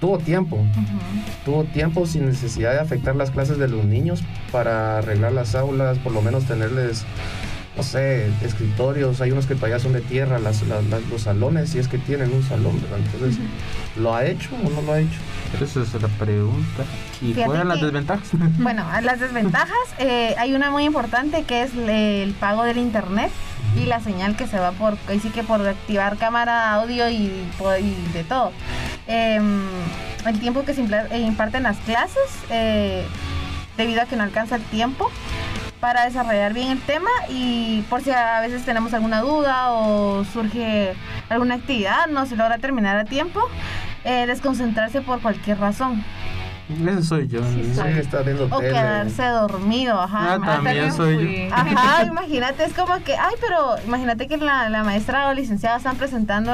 [0.00, 0.58] tuvo tiempo.
[1.44, 5.98] Tuvo tiempo sin necesidad de afectar las clases de los niños para arreglar las aulas,
[5.98, 7.04] por lo menos tenerles
[7.78, 11.70] no sé, escritorios, hay unos que todavía son de tierra, las, las- las- los salones,
[11.70, 12.98] si es que tienen un salón, ¿verdad?
[12.98, 13.38] Entonces,
[13.96, 15.18] ¿lo ha hecho o no lo ha hecho?
[15.62, 16.82] Esa es la pregunta.
[17.22, 18.28] ¿Y Fíjate cuáles las desventajas?
[18.58, 23.30] Bueno, a las desventajas eh, hay una muy importante que es el pago del internet
[23.80, 27.30] y la señal que se va por, ahí sí que por activar cámara, audio y,
[28.12, 28.50] de todo.
[29.06, 29.60] Em,
[30.26, 32.18] el tiempo que se eh, imparten las clases,
[32.50, 33.06] eh,
[33.76, 35.08] debido a que no alcanza el tiempo
[35.80, 40.94] para desarrollar bien el tema y por si a veces tenemos alguna duda o surge
[41.28, 43.40] alguna actividad, no se logra terminar a tiempo,
[44.04, 46.04] eh, desconcentrarse por cualquier razón.
[46.68, 47.40] Ese soy yo.
[47.44, 47.92] Sí, soy.
[47.92, 48.72] está viendo O tele.
[48.74, 50.34] quedarse dormido, ajá.
[50.34, 51.54] Ah, también soy yo.
[51.54, 55.96] Ajá, imagínate, es como que, ay, pero imagínate que la, la maestra o licenciada están
[55.96, 56.52] presentando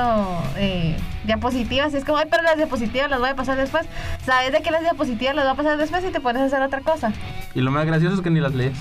[0.56, 3.86] eh, diapositivas y es como, ay, pero las diapositivas las voy a pasar después.
[4.24, 6.62] Sabes de que las diapositivas las voy a pasar después y te pones a hacer
[6.62, 7.12] otra cosa.
[7.54, 8.76] Y lo más gracioso es que ni las lees.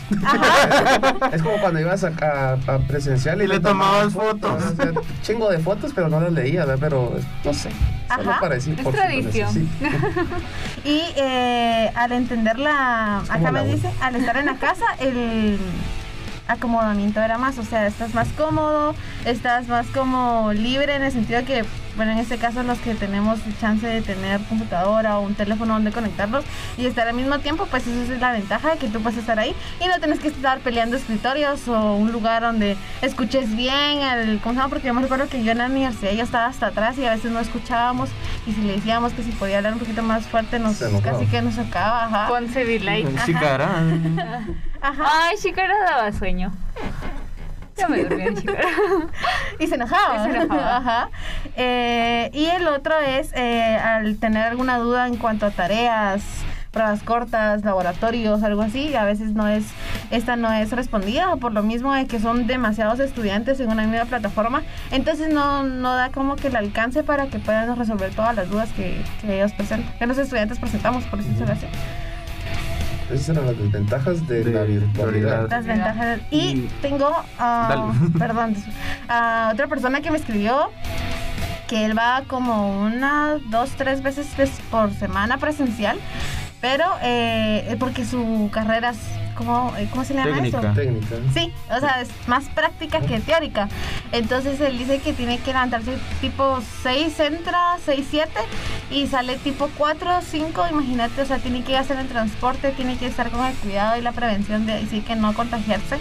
[1.31, 4.63] Es como cuando ibas a, a- a presencial y, Y le tomabas fotos.
[4.63, 6.77] O sea, chingo de fotos, pero no las leía, ¿verdad?
[6.79, 7.69] pero no sé.
[8.09, 8.39] Ajá.
[8.39, 9.69] para decir Es por tradición.
[10.83, 13.19] Y eh, al entender la.
[13.29, 15.57] Acá me dice, al estar en la casa, el
[16.47, 17.57] acomodamiento era más.
[17.57, 22.17] O sea, estás más cómodo, estás más como libre en el sentido que, bueno, en
[22.17, 26.43] este caso, los que tenemos chance de tener computadora o un teléfono donde conectarlos
[26.77, 29.39] y estar al mismo tiempo, pues esa es la ventaja de que tú puedes estar
[29.39, 34.39] ahí y no tienes que estar peleando escritorios o un lugar donde escuches bien el.
[34.39, 34.69] ¿Cómo se llama?
[34.69, 37.11] Porque yo me recuerdo que yo en la universidad yo estaba hasta atrás y a
[37.11, 38.09] veces no escuchábamos
[38.45, 41.41] y si le decíamos que si podía hablar un poquito más fuerte nos casi que
[41.41, 42.27] nos sacaba, ajá.
[42.27, 43.05] Ponce Vilay.
[43.25, 43.69] Chicara.
[44.81, 45.05] Ajá.
[45.27, 46.51] Ay, Chicara daba sueño.
[47.77, 48.67] Ya me dormí en Chicara.
[49.59, 50.15] Y se enojaba.
[50.27, 50.77] Y se enojaba.
[50.83, 51.09] Ajá.
[51.55, 56.23] Eh, y el otro es eh, al tener alguna duda en cuanto a tareas,
[56.73, 59.63] pruebas cortas, laboratorios, algo así, a veces no es,
[60.11, 64.05] esta no es respondida, por lo mismo de que son demasiados estudiantes en una misma
[64.05, 68.49] plataforma, entonces no, no da como que el alcance para que puedan resolver todas las
[68.49, 71.67] dudas que, que ellos presentan, que los estudiantes presentamos, por decirlo así.
[73.11, 75.41] Esas eran las desventajas de, De la virtualidad.
[75.43, 75.49] virtualidad.
[75.51, 76.19] Las ventajas.
[76.31, 78.09] Y Y- tengo, ah, Dale.
[78.17, 78.55] perdón,
[79.07, 80.71] a otra persona que me escribió
[81.67, 84.27] que él va como una, dos, tres veces
[84.71, 85.97] por semana presencial,
[86.63, 88.97] pero eh, porque su carrera es,
[89.35, 90.59] ¿cómo, eh, ¿cómo se le llama Técnica.
[90.59, 90.73] eso?
[90.73, 91.15] Técnica.
[91.33, 93.67] Sí, o sea, es más práctica que teórica.
[94.13, 98.31] Entonces él dice que tiene que levantarse tipo 6, entra 6, 7
[98.91, 103.07] y sale tipo 4, 5, imagínate, o sea, tiene que hacer el transporte, tiene que
[103.07, 105.97] estar con el cuidado y la prevención de así que no contagiarse.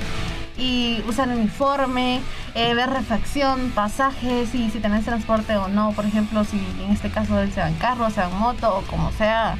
[0.56, 2.20] Y usar uniforme,
[2.54, 5.90] eh, ver refacción, pasajes y si tenés transporte o no.
[5.90, 8.78] Por ejemplo, si en este caso él se va en carro, se va en moto
[8.78, 9.56] o como sea.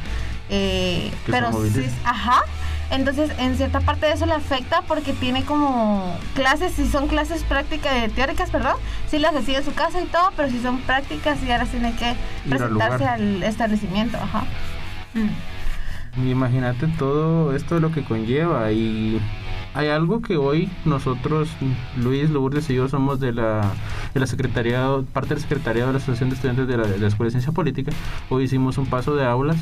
[0.55, 2.43] Eh, pero sí, ajá.
[2.91, 7.43] Entonces, en cierta parte de eso le afecta porque tiene como clases, si son clases
[7.43, 8.77] prácticas, eh, teóricas, perdón,
[9.09, 11.97] sí las recibe en su casa y todo, pero si son prácticas, sí ahora tiene
[11.97, 12.15] que
[12.47, 14.45] presentarse al establecimiento, ajá.
[15.15, 16.29] Mm.
[16.29, 19.23] Imagínate todo esto lo que conlleva y
[19.75, 21.49] hay algo que hoy nosotros,
[21.97, 23.73] Luis, Lourdes y yo somos de la,
[24.13, 27.09] de la secretariado, parte del secretariado de la Asociación de Estudiantes de la, de la
[27.09, 27.93] Escuela de Ciencia Política.
[28.29, 29.57] Hoy hicimos un paso de aulas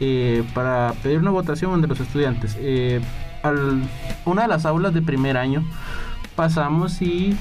[0.00, 2.56] eh, para pedir una votación de los estudiantes.
[2.60, 3.00] Eh,
[3.42, 3.82] al,
[4.26, 5.64] una de las aulas de primer año
[6.36, 7.36] pasamos y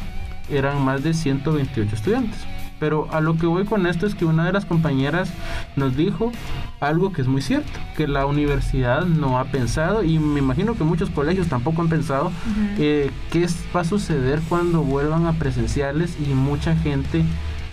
[0.50, 2.57] eran más de 128 estudiantes.
[2.80, 5.32] Pero a lo que voy con esto es que una de las compañeras
[5.76, 6.32] nos dijo
[6.80, 10.84] algo que es muy cierto, que la universidad no ha pensado y me imagino que
[10.84, 12.32] muchos colegios tampoco han pensado
[12.78, 17.24] eh, qué va a suceder cuando vuelvan a presenciales y mucha gente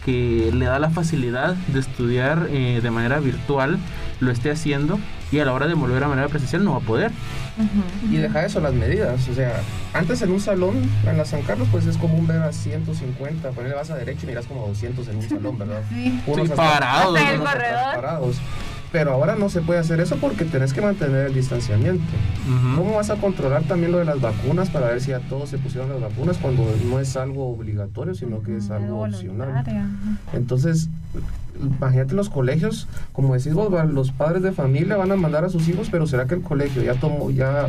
[0.05, 3.79] que le da la facilidad de estudiar eh, de manera virtual
[4.25, 4.99] lo esté haciendo
[5.31, 7.13] y a la hora de volver a manera presencial no va a poder.
[8.11, 9.29] Y deja eso, las medidas.
[9.29, 9.61] O sea,
[9.93, 10.75] antes en un salón,
[11.07, 13.51] en la San Carlos, pues es común ver a 150.
[13.51, 15.83] Ponele vas a derecho y miras como 200 en un salón, ¿verdad?
[15.91, 16.21] Sí.
[16.27, 17.17] Unos Sí, hasta- parados.
[17.17, 17.95] Hasta el unos atrás corredor.
[17.95, 18.37] parados.
[18.95, 22.05] Pero ahora no se puede hacer eso porque tenés que mantener el distanciamiento.
[22.77, 25.59] ¿Cómo vas a controlar también lo de las vacunas para ver si a todos se
[25.59, 29.65] pusieron las vacunas cuando no es algo obligatorio, sino que es algo opcional?
[30.33, 30.91] Entonces,
[31.61, 35.67] imagínate los colegios, como decís vos, los padres de familia van a mandar a sus
[35.67, 37.67] hijos, pero ¿será que el colegio ya tomó, ya...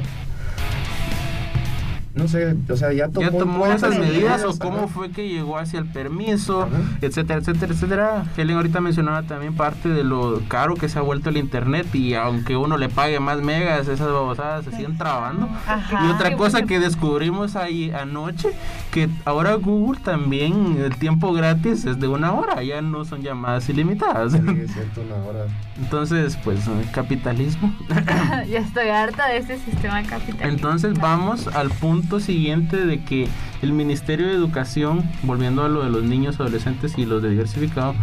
[2.15, 5.57] No sé, o sea, ya tomó, ya tomó esas medidas o cómo fue que llegó
[5.57, 6.77] hacia el permiso, Ajá.
[7.01, 8.25] etcétera, etcétera, etcétera.
[8.37, 12.13] Helen ahorita mencionaba también parte de lo caro que se ha vuelto el internet y
[12.13, 15.49] aunque uno le pague más megas, esas babosadas se siguen trabando.
[15.67, 16.05] Ajá.
[16.05, 18.51] Y otra cosa que descubrimos ahí anoche,
[18.91, 23.67] que ahora Google también el tiempo gratis es de una hora, ya no son llamadas
[23.67, 24.31] ilimitadas.
[24.31, 25.47] Sí, es cierto, una hora.
[25.77, 26.61] Entonces, pues,
[26.93, 27.75] capitalismo.
[28.49, 30.47] ya estoy harta de este sistema capitalista.
[30.47, 33.27] Entonces vamos al punto siguiente de que
[33.61, 37.95] el Ministerio de Educación, volviendo a lo de los niños, adolescentes y los de diversificado,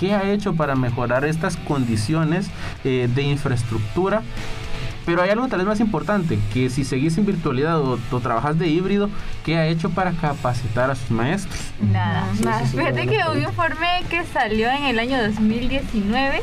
[0.00, 2.48] ¿qué ha hecho para mejorar estas condiciones
[2.84, 4.22] eh, de infraestructura?
[5.04, 8.56] Pero hay algo tal vez más importante, que si seguís en virtualidad o, o trabajas
[8.56, 9.10] de híbrido,
[9.44, 11.58] ¿qué ha hecho para capacitar a sus maestros?
[11.80, 12.60] Nada, Sí, nada.
[12.60, 16.40] sí, sí, Fíjate que no, un informe que salió en el año 2019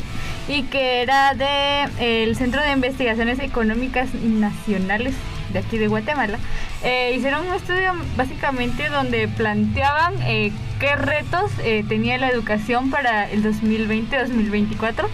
[0.50, 5.14] y que era de eh, el Centro de Investigaciones Económicas Nacionales
[5.54, 6.38] de aquí de Guatemala,
[6.84, 13.30] eh, hicieron un estudio básicamente donde planteaban eh, qué retos eh, tenía la educación para
[13.30, 15.08] el 2020-2024,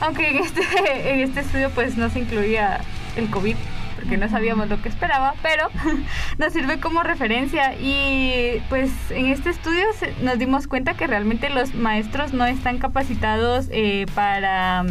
[0.00, 0.62] aunque en este,
[1.12, 2.80] en este estudio pues no se incluía
[3.14, 3.54] el COVID,
[3.94, 5.68] porque no sabíamos lo que esperaba, pero
[6.38, 9.84] nos sirve como referencia y pues en este estudio
[10.22, 13.68] nos dimos cuenta que realmente los maestros no están capacitados
[14.16, 14.84] para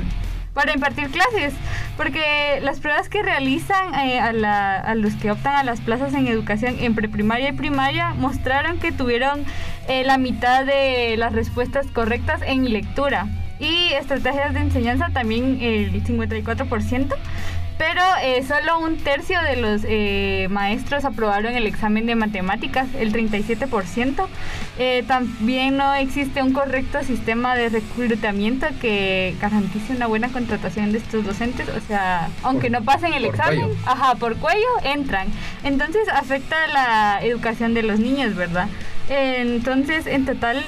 [0.53, 1.53] para impartir clases,
[1.97, 6.13] porque las pruebas que realizan eh, a, la, a, los que optan a las plazas
[6.13, 9.45] en educación en preprimaria y primaria mostraron que tuvieron
[9.87, 13.27] eh, la mitad de las respuestas correctas en lectura
[13.59, 17.15] y estrategias de enseñanza también el 54%
[17.85, 23.11] pero eh, solo un tercio de los eh, maestros aprobaron el examen de matemáticas, el
[23.11, 24.25] 37%.
[24.79, 30.99] Eh, también no existe un correcto sistema de reclutamiento que garantice una buena contratación de
[30.99, 35.27] estos docentes, o sea, aunque no pasen el examen, ajá, por cuello entran.
[35.65, 38.69] Entonces afecta la educación de los niños, ¿verdad?
[39.09, 40.63] entonces, en total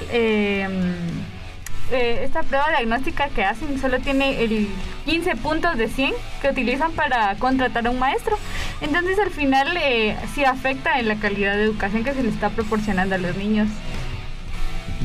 [1.92, 4.68] eh, esta prueba diagnóstica que hacen solo tiene el
[5.04, 8.36] 15 puntos de 100 que utilizan para contratar a un maestro.
[8.80, 12.50] Entonces al final eh, sí afecta en la calidad de educación que se le está
[12.50, 13.68] proporcionando a los niños.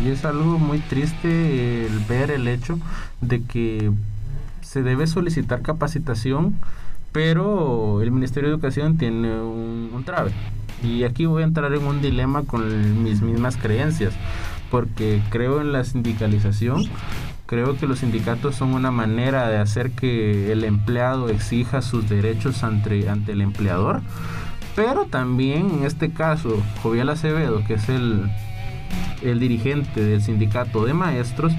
[0.03, 2.79] Y es algo muy triste el ver el hecho
[3.21, 3.91] de que
[4.61, 6.55] se debe solicitar capacitación,
[7.11, 10.31] pero el Ministerio de Educación tiene un, un trave.
[10.81, 14.13] Y aquí voy a entrar en un dilema con mis mismas creencias
[14.71, 16.85] porque creo en la sindicalización.
[17.45, 22.63] Creo que los sindicatos son una manera de hacer que el empleado exija sus derechos
[22.63, 24.01] ante, el empleador.
[24.75, 28.29] Pero también en este caso, Jovial Acevedo, que es el
[29.39, 31.51] dirigente del sindicato de maestros,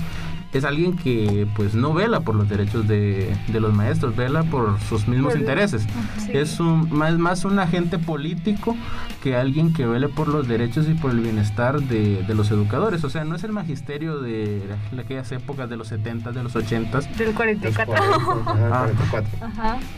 [0.52, 5.08] es alguien que pues no vela por los derechos de, los maestros, vela por sus
[5.08, 5.86] mismos intereses.
[6.28, 8.76] Es un, más, más un agente político
[9.22, 13.04] que alguien que vele por los derechos y por el bienestar de, los educadores.
[13.04, 14.62] O sea, no es el magisterio de
[14.98, 17.00] aquellas épocas de los 70, de los 80.
[17.00, 17.94] Del 44.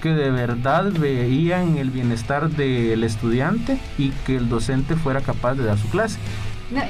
[0.02, 5.64] Que de verdad veían el bienestar del estudiante y que el docente fuera capaz de
[5.64, 6.18] dar su clase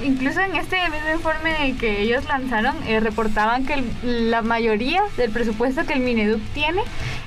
[0.04, 5.84] incluso en este mismo informe que ellos lanzaron, eh, reportaban que la mayoría del presupuesto
[5.84, 6.82] que el Mineduc tiene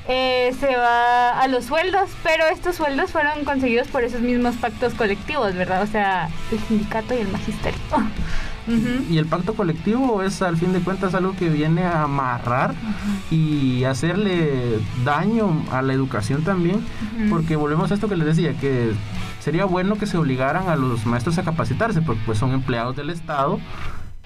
[0.07, 4.93] eh, se va a los sueldos, pero estos sueldos fueron conseguidos por esos mismos pactos
[4.93, 5.81] colectivos, ¿verdad?
[5.83, 7.79] O sea, el sindicato y el magisterio.
[9.09, 12.75] Y el pacto colectivo es al fin de cuentas algo que viene a amarrar
[13.31, 16.81] y hacerle daño a la educación también,
[17.29, 18.91] porque volvemos a esto que les decía, que
[19.47, 23.09] sería bueno que se obligaran a los maestros a capacitarse, porque pues son empleados del
[23.09, 23.61] Estado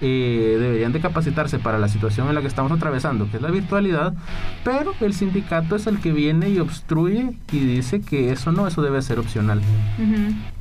[0.04, 3.52] eh, deberían de capacitarse para la situación en la que estamos atravesando, que es la
[3.52, 4.14] virtualidad,
[4.64, 8.82] pero el sindicato es el que viene y obstruye y dice que eso no, eso
[8.82, 9.60] debe ser opcional.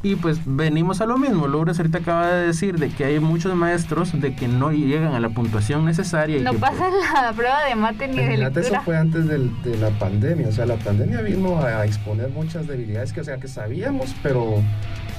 [0.03, 3.55] Y pues venimos a lo mismo, Lourdes ahorita acaba de decir de que hay muchos
[3.55, 6.37] maestros de que no llegan a la puntuación necesaria.
[6.37, 8.67] Y no pasan la prueba de mate ni de lectura.
[8.67, 13.11] Eso fue antes de la pandemia, o sea, la pandemia vino a exponer muchas debilidades
[13.11, 14.61] que, o sea, que sabíamos, pero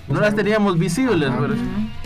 [0.08, 1.30] no las teníamos visibles.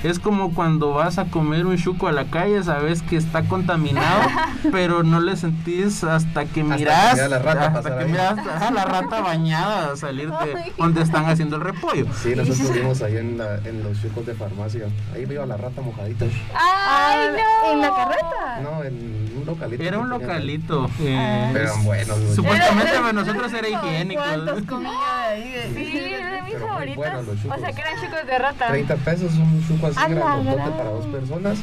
[0.02, 4.22] Es como cuando vas a comer un chuco a la calle, sabes que está contaminado,
[4.72, 7.12] pero no le sentís hasta que miras.
[7.12, 11.02] Hasta que la rata, hasta que miras a la rata bañada a salir de donde
[11.02, 12.06] están haciendo el repollo.
[12.22, 14.86] Sí, nosotros estuvimos ahí en, en los chucos de farmacia.
[15.14, 16.26] Ahí veo a la rata mojadita.
[16.54, 17.72] ¡Ay, no!
[17.72, 18.60] ¿En la carreta?
[18.62, 19.82] No, en un localito.
[19.82, 20.90] Era un localito.
[21.00, 22.14] Eh, pero bueno.
[22.34, 24.22] Supuestamente para nosotros era higiénico.
[24.22, 24.90] ¿Cuántos comía
[25.28, 25.72] ahí?
[25.74, 26.12] Sí,
[26.58, 27.46] de mis favoritos.
[27.46, 28.68] O sea, que eran chicos de rata.
[28.68, 31.58] 30 pesos un chuco así para dos personas.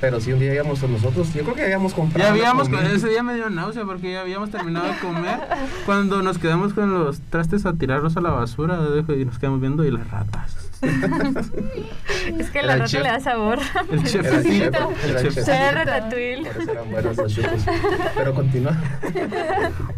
[0.00, 2.24] Pero si un día íbamos nosotros, yo creo que habíamos comprado.
[2.24, 5.40] Ya habíamos, ese día me dio náusea porque ya habíamos terminado de comer.
[5.86, 9.84] cuando nos quedamos con los trastes a tirarlos a la basura y nos quedamos viendo
[9.84, 10.59] y las ratas.
[12.38, 13.58] es que la rata le da sabor.
[13.90, 14.26] El chef.
[14.26, 15.46] El chef.
[15.46, 16.50] ratatouille.
[18.16, 18.76] Pero continúa.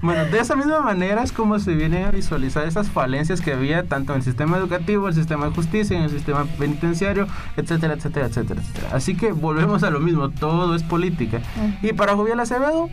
[0.01, 3.85] Bueno, de esa misma manera es como se vienen a visualizar esas falencias que había
[3.85, 8.27] tanto en el sistema educativo, el sistema de justicia, en el sistema penitenciario, etcétera, etcétera,
[8.27, 8.89] etcétera, etcétera.
[8.93, 11.41] Así que volvemos a lo mismo, todo es política.
[11.83, 12.91] Y para Jovial Acevedo,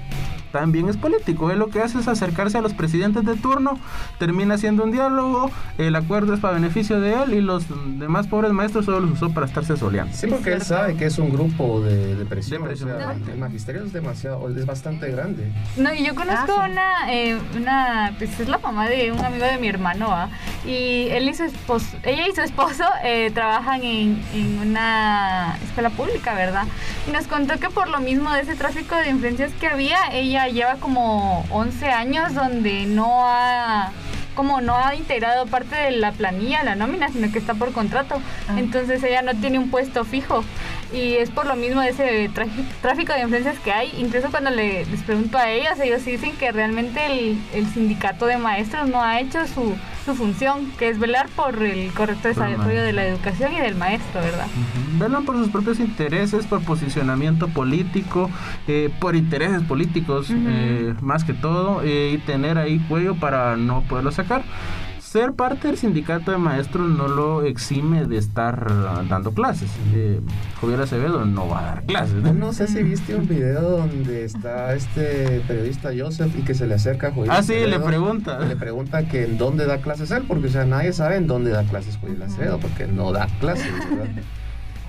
[0.51, 1.51] también es político.
[1.51, 3.77] Él lo que hace es acercarse a los presidentes de turno,
[4.17, 7.65] termina haciendo un diálogo, el acuerdo es para beneficio de él y los
[7.99, 10.15] demás pobres maestros solo los usó para estarse soleando.
[10.15, 12.67] Sí, porque él sabe que es un grupo de, de presión.
[12.69, 15.51] El magisterio es demasiado, es bastante grande.
[15.77, 19.45] No, y yo conozco ah, una, eh, una, pues es la mamá de un amigo
[19.45, 20.29] de mi hermano,
[20.65, 25.89] y él y su esposo, ella y su esposo eh, trabajan en, en una escuela
[25.89, 26.65] pública, ¿verdad?
[27.07, 30.38] Y nos contó que por lo mismo de ese tráfico de influencias que había, ella
[30.47, 33.91] lleva como 11 años donde no ha
[34.35, 38.21] como no ha integrado parte de la planilla, la nómina, sino que está por contrato.
[38.47, 38.55] Ah.
[38.57, 40.45] Entonces ella no tiene un puesto fijo.
[40.93, 42.31] Y es por lo mismo de ese
[42.81, 43.91] tráfico de influencias que hay.
[43.97, 48.37] Incluso cuando le, les pregunto a ellas, ellos dicen que realmente el, el sindicato de
[48.37, 49.75] maestros no ha hecho su,
[50.09, 54.21] su función, que es velar por el correcto desarrollo de la educación y del maestro,
[54.21, 54.47] ¿verdad?
[54.97, 58.29] Velan por sus propios intereses, por posicionamiento político,
[58.67, 63.83] eh, por intereses políticos, eh, más que todo, eh, y tener ahí cuello para no
[63.83, 64.43] poderlo sacar
[65.09, 69.71] ser parte del sindicato de maestros no lo exime de estar uh, dando clases.
[69.95, 70.21] Eh,
[70.61, 72.15] Javier Acevedo no va a dar clases.
[72.15, 72.33] ¿no?
[72.33, 76.75] no sé si viste un video donde está este periodista Joseph y que se le
[76.75, 78.39] acerca a Javier Ah, sí, le pregunta.
[78.39, 81.49] Le pregunta que en dónde da clases él, porque o sea, nadie sabe en dónde
[81.49, 84.07] da clases Javier Acevedo, porque no da clases, ¿verdad?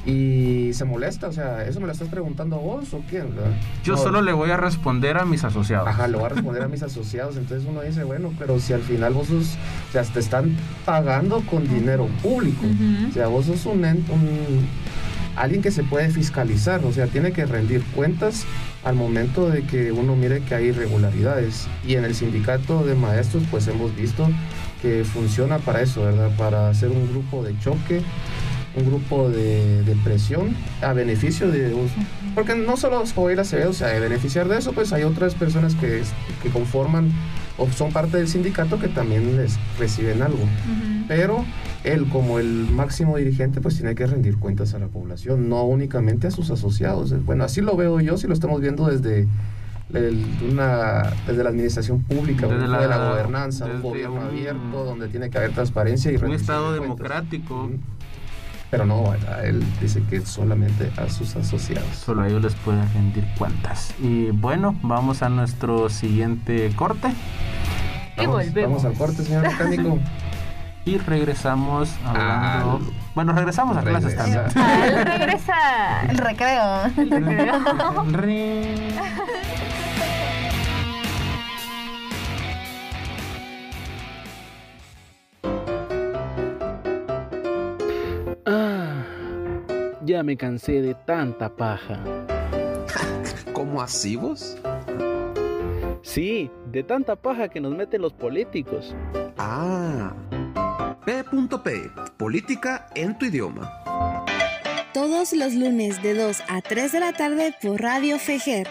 [0.07, 3.35] y se molesta, o sea, ¿eso me lo estás preguntando vos o quién?
[3.37, 3.51] ¿verdad?
[3.85, 5.89] Yo No, solo le voy a responder a mis asociados.
[5.89, 7.37] Ajá, lo voy a responder a mis asociados.
[7.37, 9.57] Entonces uno dice, bueno, pero si al final vos sos,
[9.89, 12.65] o sea, te están pagando con dinero público.
[13.11, 14.67] O sea, vos sos un, un-
[15.37, 18.45] alguien que se puede fiscalizar, o sea, tiene que rendir cuentas
[18.85, 21.69] al momento de que uno mire que hay irregularidades.
[21.87, 24.29] Y en el sindicato de maestros, pues hemos visto
[24.83, 26.31] que funciona para eso, ¿verdad?
[26.39, 28.01] Para hacer un grupo de choque
[28.77, 31.75] un grupo de, de presión a beneficio de
[32.35, 35.75] porque no solo Joel Acevedo se ha de beneficiar de eso, pues hay otras personas
[35.75, 37.11] que, es- que conforman
[37.59, 40.39] o son parte del sindicato que también les reciben algo.
[41.09, 41.45] Pero
[41.83, 46.29] él como el máximo dirigente pues tiene que rendir cuentas a la población, no únicamente
[46.29, 47.13] a sus asociados.
[47.27, 49.27] Bueno, así lo veo yo, si lo estamos viendo desde
[49.93, 54.27] el- una, desde la administración pública, Desde un la- de la gobernanza, un gobierno un-
[54.29, 56.99] abierto donde tiene que haber transparencia y Un estado de cuentas.
[56.99, 57.71] democrático.
[58.71, 61.89] Pero no, él dice que solamente a sus asociados.
[61.97, 63.93] Solo a ellos les pueden rendir cuentas.
[64.01, 67.09] Y bueno, vamos a nuestro siguiente corte.
[68.17, 68.83] Y volvemos.
[68.83, 69.99] Vamos al corte, señor mecánico.
[70.87, 72.77] Y regresamos hablando.
[72.77, 72.83] Al-
[73.15, 74.47] Bueno, regresamos a clases Regresa.
[74.49, 75.07] también.
[75.07, 75.55] Regresa.
[76.09, 76.85] El recreo.
[76.97, 78.05] El recreo.
[78.13, 78.89] Re-
[90.11, 92.01] ya me cansé de tanta paja.
[93.53, 94.57] ¿Cómo así vos?
[96.03, 98.95] Sí, de tanta paja que nos meten los políticos.
[99.39, 100.13] Ah.
[101.07, 101.91] P.P.
[102.17, 103.71] Política en tu idioma.
[104.93, 108.67] Todos los lunes de 2 a 3 de la tarde por Radio Fejer.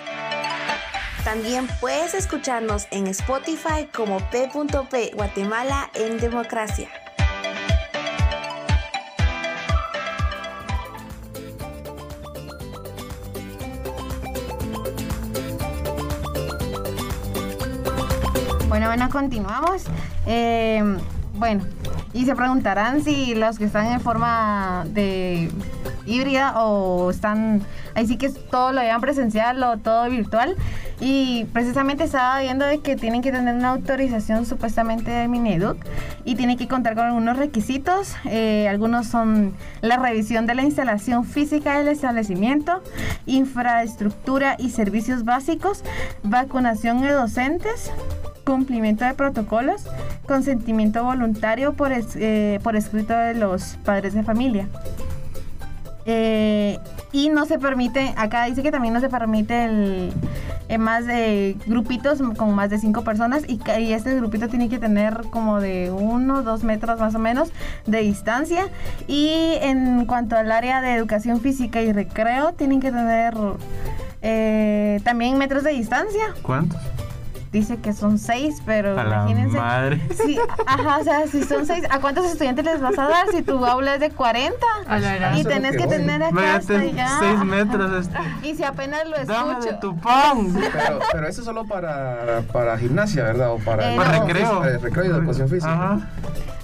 [1.23, 5.12] También puedes escucharnos en Spotify como P.P.
[5.15, 6.89] Guatemala en Democracia.
[19.07, 19.85] Continuamos.
[20.27, 20.83] Eh,
[21.35, 21.63] bueno,
[22.13, 25.49] y se preguntarán si los que están en forma de
[26.05, 27.62] híbrida o están,
[27.95, 30.57] ahí sí que todo lo llevan presencial o todo virtual.
[31.01, 35.77] Y precisamente estaba viendo de que tienen que tener una autorización supuestamente de Mineduc
[36.25, 38.15] y tienen que contar con algunos requisitos.
[38.25, 42.83] Eh, algunos son la revisión de la instalación física del establecimiento,
[43.27, 45.85] infraestructura y servicios básicos,
[46.23, 47.91] vacunación de docentes,
[48.45, 49.83] cumplimiento de protocolos,
[50.27, 54.67] consentimiento voluntario por, es- eh, por escrito de los padres de familia.
[56.05, 56.77] Eh,
[57.12, 60.12] y no se permite, acá dice que también no se permite el,
[60.69, 64.79] eh, más de grupitos con más de cinco personas y, y este grupito tiene que
[64.79, 67.51] tener como de uno, dos metros más o menos
[67.86, 68.67] de distancia.
[69.08, 73.34] Y en cuanto al área de educación física y recreo, tienen que tener
[74.21, 76.34] eh, también metros de distancia.
[76.41, 76.79] ¿Cuántos?
[77.51, 79.57] Dice que son seis, pero A la imagínense.
[79.57, 79.99] madre.
[80.23, 83.41] Sí, ajá, o sea, si son seis, ¿a cuántos estudiantes les vas a dar si
[83.41, 84.55] tu aula es de 40?
[84.88, 85.35] A la gran.
[85.38, 87.09] Y tenés que que tener acá hasta allá.
[87.19, 88.17] seis metros este.
[88.47, 89.79] Y si apenas lo Dame de escucho.
[89.79, 90.53] tu pan.
[90.73, 93.51] Pero, pero eso es solo para, para gimnasia, ¿verdad?
[93.51, 94.25] O para, Eh, Para no.
[94.27, 94.65] recreo.
[94.65, 95.73] Eh, recreo y educación física.
[95.73, 95.99] Ajá.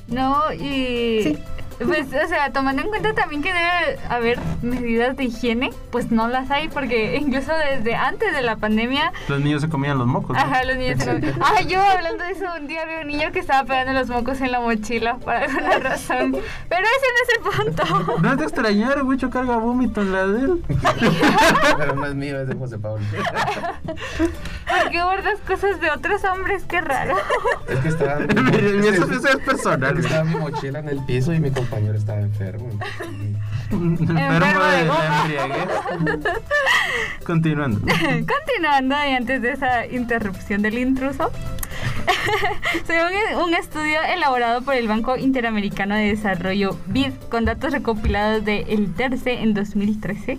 [0.08, 1.40] No, y Sí.
[1.84, 6.28] Pues, o sea, tomando en cuenta también que debe haber medidas de higiene, pues no
[6.28, 10.36] las hay, porque incluso desde antes de la pandemia, Los niños se comían los mocos.
[10.36, 10.42] ¿no?
[10.42, 13.32] ajá, los niños se comen- Ah, yo hablando de eso, un día vi un niño
[13.32, 16.32] que estaba pegando los mocos en la mochila por alguna razón.
[16.70, 18.20] Pero ese no es el punto.
[18.22, 20.64] No es de extrañar, el bicho carga vómito en la de él.
[21.78, 23.04] Pero no es mío, es de José Pablo.
[24.68, 26.64] ¿Por qué guardas cosas de otros hombres?
[26.68, 27.16] Qué raro.
[27.68, 28.16] Es que estaba.
[28.96, 29.98] Eso, eso es personal.
[29.98, 32.70] Estaba mi mochila en el piso y mi compañero estaba enfermo.
[33.72, 35.22] Enfermo Enfermo de de la goma.
[35.22, 35.70] embriaguez.
[37.26, 37.80] Continuando.
[37.82, 41.32] Continuando, y antes de esa interrupción del intruso,
[42.86, 43.12] Según
[43.44, 48.94] un estudio elaborado por el Banco Interamericano de Desarrollo BID con datos recopilados de El
[48.94, 50.38] Terce en 2013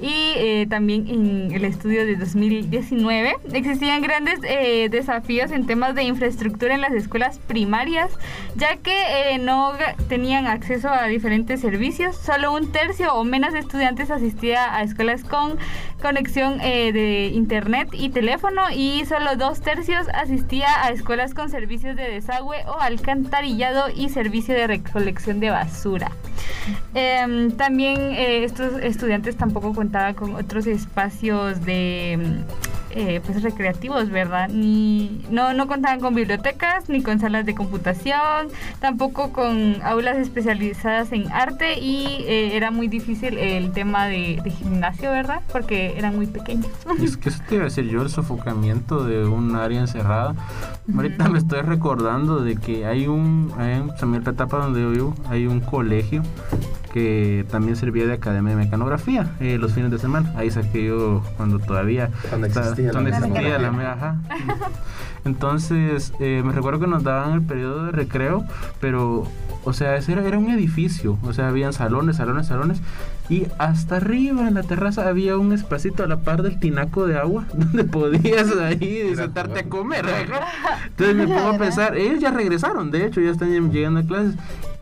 [0.00, 6.04] y eh, también en el estudio de 2019, existían grandes eh, desafíos en temas de
[6.04, 8.10] infraestructura en las escuelas primarias,
[8.56, 9.72] ya que eh, no
[10.08, 12.16] tenían acceso a diferentes servicios.
[12.16, 15.58] Solo un tercio o menos de estudiantes asistía a escuelas con
[16.00, 22.02] conexión de internet y teléfono y solo dos tercios asistía a escuelas con servicios de
[22.02, 26.10] desagüe o alcantarillado y servicio de recolección de basura.
[26.92, 32.42] Em, también eh, estos estudiantes tampoco contaban con otros espacios de
[32.90, 34.48] eh, pues recreativos, ¿verdad?
[34.48, 38.48] Ni, no, no contaban con bibliotecas, ni con salas de computación,
[38.80, 45.10] tampoco con aulas especializadas en arte y eh, era muy difícil el tema de, gimnasio,
[45.10, 45.42] ¿verdad?
[45.52, 46.70] Porque eran muy pequeños.
[47.02, 50.34] Es que eso te iba a decir yo, el sofocamiento de un área encerrada.
[50.94, 55.46] Ahorita me estoy recordando de que hay un, en la etapa donde yo vivo, hay
[55.46, 56.22] un colegio
[56.92, 60.32] que también servía de academia de mecanografía eh, los fines de semana.
[60.36, 64.16] Ahí saqué yo cuando todavía cuando existía, la, existía la,
[65.24, 68.44] Entonces, eh, me recuerdo que nos daban el periodo de recreo,
[68.80, 69.24] pero,
[69.64, 72.80] o sea, ese era, era un edificio, o sea, habían salones, salones, salones,
[73.28, 77.18] y hasta arriba en la terraza había un espacito a la par del tinaco de
[77.18, 80.06] agua donde podías ahí sentarte a comer.
[80.86, 84.34] Entonces me pongo a pensar, ellos ya regresaron, de hecho, ya están llegando a clases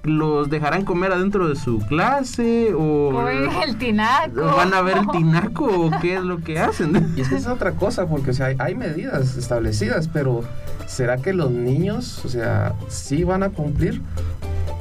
[0.06, 4.42] los dejarán comer adentro de su clase o el tinaco.
[4.42, 7.12] van a ver el tinaco o qué es lo que hacen.
[7.16, 10.42] Y es que es otra cosa porque o sea hay, medidas establecidas pero
[10.86, 14.00] será que los niños o sea sí van a cumplir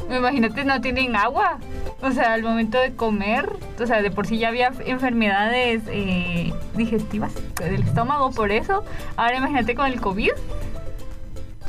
[0.10, 1.58] imagínate no tienen agua.
[2.02, 3.50] O sea al momento de comer
[3.82, 8.84] o sea de por sí ya había enfermedades eh, digestivas del estómago por eso.
[9.18, 10.32] Ahora imagínate con el covid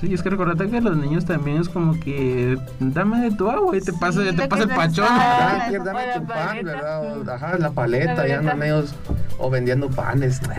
[0.01, 3.75] Sí, es que recordate que los niños también es como que dame de tu agua
[3.77, 5.07] y te pasa, te pasa el pachón.
[5.09, 7.31] Ah, dame tu pan, ¿verdad?
[7.31, 8.95] ajá, la paleta, ya andan ellos
[9.39, 10.43] o vendiendo panes.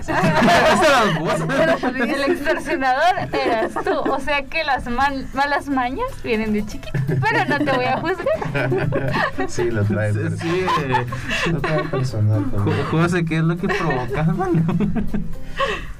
[1.99, 3.99] el extorsionador eras tú.
[4.11, 6.97] O sea que las malas mañas vienen de chiquito.
[7.07, 9.47] Pero no te voy a juzgar.
[9.47, 10.13] sí, lo trae.
[10.13, 11.05] Sí, sí eh,
[11.51, 12.43] lo trae personal.
[12.89, 14.65] José, ¿qué es lo que provocas, mano?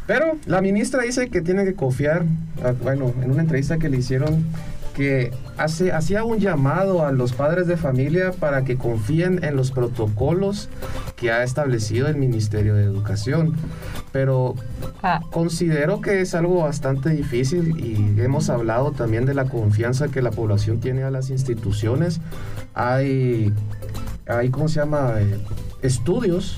[0.08, 2.24] Pero la ministra dice que tiene que confiar,
[2.64, 4.46] ah, bueno, en una entrevista que le hicieron,
[4.96, 9.70] que hace, hacía un llamado a los padres de familia para que confíen en los
[9.72, 10.70] protocolos
[11.16, 13.56] que ha establecido el Ministerio de Educación.
[14.12, 14.56] Pero
[15.04, 15.20] ah.
[15.30, 20.32] considero que es algo bastante difícil y hemos hablado también de la confianza que la
[20.32, 22.22] población tiene a las instituciones.
[22.74, 23.54] Hay,
[24.26, 25.16] hay ¿cómo se llama?
[25.20, 25.38] Eh,
[25.82, 26.58] estudios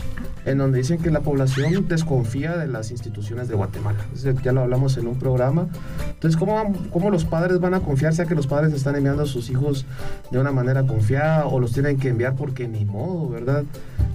[0.50, 4.00] en donde dicen que la población desconfía de las instituciones de Guatemala.
[4.44, 5.68] Ya lo hablamos en un programa.
[6.10, 8.16] Entonces, ¿cómo, ¿cómo los padres van a confiar?
[8.16, 9.86] Sea que los padres están enviando a sus hijos
[10.32, 13.64] de una manera confiada o los tienen que enviar porque ni modo, ¿verdad?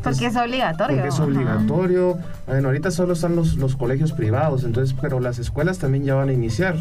[0.03, 0.97] porque es obligatorio.
[0.97, 2.19] Porque es obligatorio.
[2.47, 6.29] Bueno, ahorita solo están los, los colegios privados, entonces, pero las escuelas también ya van
[6.29, 6.77] a iniciar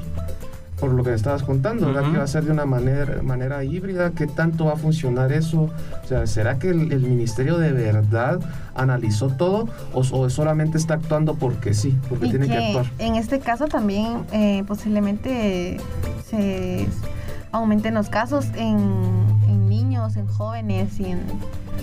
[0.80, 2.11] por lo que me estabas contando, ¿verdad?
[2.11, 5.69] Que va a ser de una manera, manera híbrida, ¿qué tanto va a funcionar eso?
[6.03, 8.39] O sea, ¿será que el, ministerio de verdad
[8.76, 12.86] analizó todo o, solamente está actuando porque sí, porque tiene que, actuar?
[12.99, 15.78] En este caso también eh, posiblemente
[16.26, 16.88] se
[17.51, 18.78] aumenten los casos en,
[19.47, 21.19] en niños, en jóvenes y en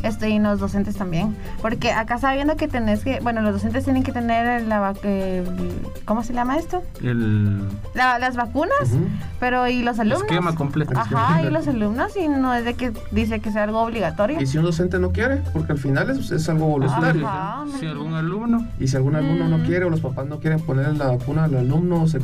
[0.03, 1.37] estoy en los docentes también.
[1.61, 5.45] Porque acá sabiendo que tenés que, bueno, los docentes tienen que tener la, eh,
[6.05, 6.83] ¿cómo se llama esto?
[7.03, 7.63] El...
[7.95, 8.91] las vacunas,
[9.39, 10.23] pero ¿y los alumnos?
[10.23, 10.93] Esquema completo.
[10.97, 14.41] Ajá, y los alumnos, y no es de que dice que sea algo obligatorio.
[14.41, 15.43] ¿Y si un docente no quiere?
[15.53, 17.29] Porque al final es, es algo voluntario.
[17.79, 18.67] si algún alumno.
[18.79, 19.63] Y si algún alumno no mm.
[19.65, 22.21] quiere o los papás no quieren poner la vacuna al alumno, o sea,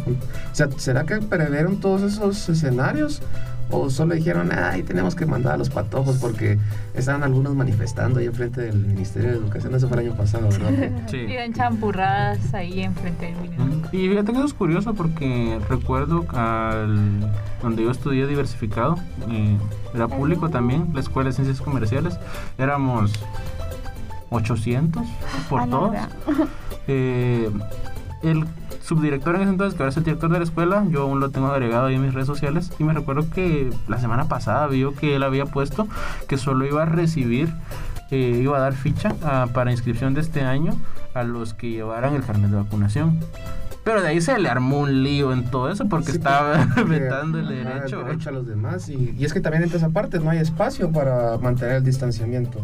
[0.77, 3.23] ¿será que previeron todos esos escenarios?
[3.71, 6.59] O solo dijeron, ay, tenemos que mandar a los patojos porque
[6.95, 10.91] estaban algunos manifestando ahí enfrente del Ministerio de Educación, eso fue el año pasado, ¿verdad?
[11.07, 11.19] Sí.
[11.19, 13.89] Y en champurradas ahí enfrente del Ministerio.
[13.93, 18.97] Y fíjate que eso es curioso porque recuerdo al, donde yo estudié diversificado,
[19.31, 19.57] eh,
[19.95, 22.19] era público también, la Escuela de Ciencias Comerciales,
[22.59, 23.13] éramos
[24.31, 25.03] 800
[25.49, 25.97] por todos.
[26.89, 27.51] Eh,
[28.23, 28.45] el
[28.87, 31.31] subdirector en ese entonces, que ahora es el director de la escuela, yo aún lo
[31.31, 34.95] tengo agregado ahí en mis redes sociales y me recuerdo que la semana pasada vio
[34.95, 35.89] que él había puesto
[36.29, 37.53] que solo iba a recibir,
[38.13, 40.79] eh, iba a dar ficha ah, para inscripción de este año
[41.15, 43.19] a los que llevaran el carnet de vacunación.
[43.83, 47.49] Pero de ahí se le armó un lío en todo eso porque estaba vetando el
[47.49, 48.05] derecho.
[48.05, 48.89] a los demás.
[48.89, 52.61] Y, y, es que también en esa parte no hay espacio para mantener el distanciamiento.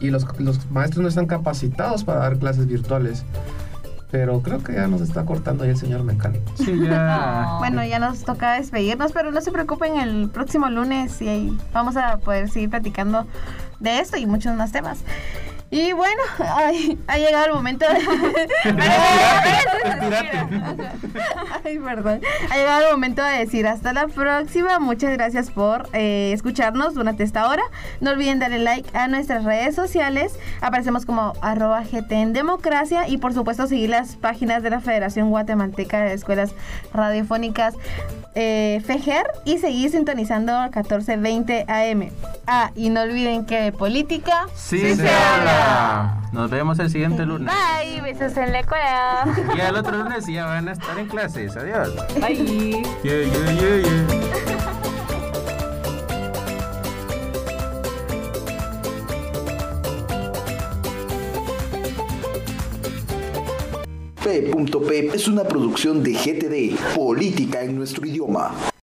[0.00, 3.24] Y los, los maestros no están capacitados para dar clases virtuales.
[4.16, 6.50] Pero creo que ya nos está cortando ahí el señor mecánico.
[6.54, 7.56] Sí, ya.
[7.58, 11.98] Bueno, ya nos toca despedirnos, pero no se preocupen, el próximo lunes y ahí vamos
[11.98, 13.26] a poder seguir platicando
[13.78, 15.00] de esto y muchos más temas.
[15.70, 17.98] Y bueno, ay, ha llegado el momento de...
[21.64, 22.20] Ay, perdón.
[22.50, 24.78] Ha llegado el momento de decir hasta la próxima.
[24.78, 27.64] Muchas gracias por eh, escucharnos durante esta hora.
[28.00, 30.38] No olviden darle like a nuestras redes sociales.
[30.60, 35.30] Aparecemos como arroba GT en Democracia y por supuesto seguir las páginas de la Federación
[35.30, 36.54] Guatemalteca de Escuelas
[36.92, 37.74] Radiofónicas
[38.36, 42.10] eh, FEGER y seguir sintonizando 1420 AM.
[42.46, 46.20] Ah, y no olviden que de política Sí, se habla.
[46.32, 47.52] Nos vemos el siguiente lunes.
[47.52, 49.26] Bye, besos en la cola.
[49.56, 51.56] Y el otro lunes ya van a estar en clases.
[51.56, 51.94] Adiós.
[52.20, 52.84] Bye.
[53.02, 54.82] Yeah, yeah, yeah, yeah.
[64.26, 68.72] P.P es una producción de GTD, Política en nuestro idioma.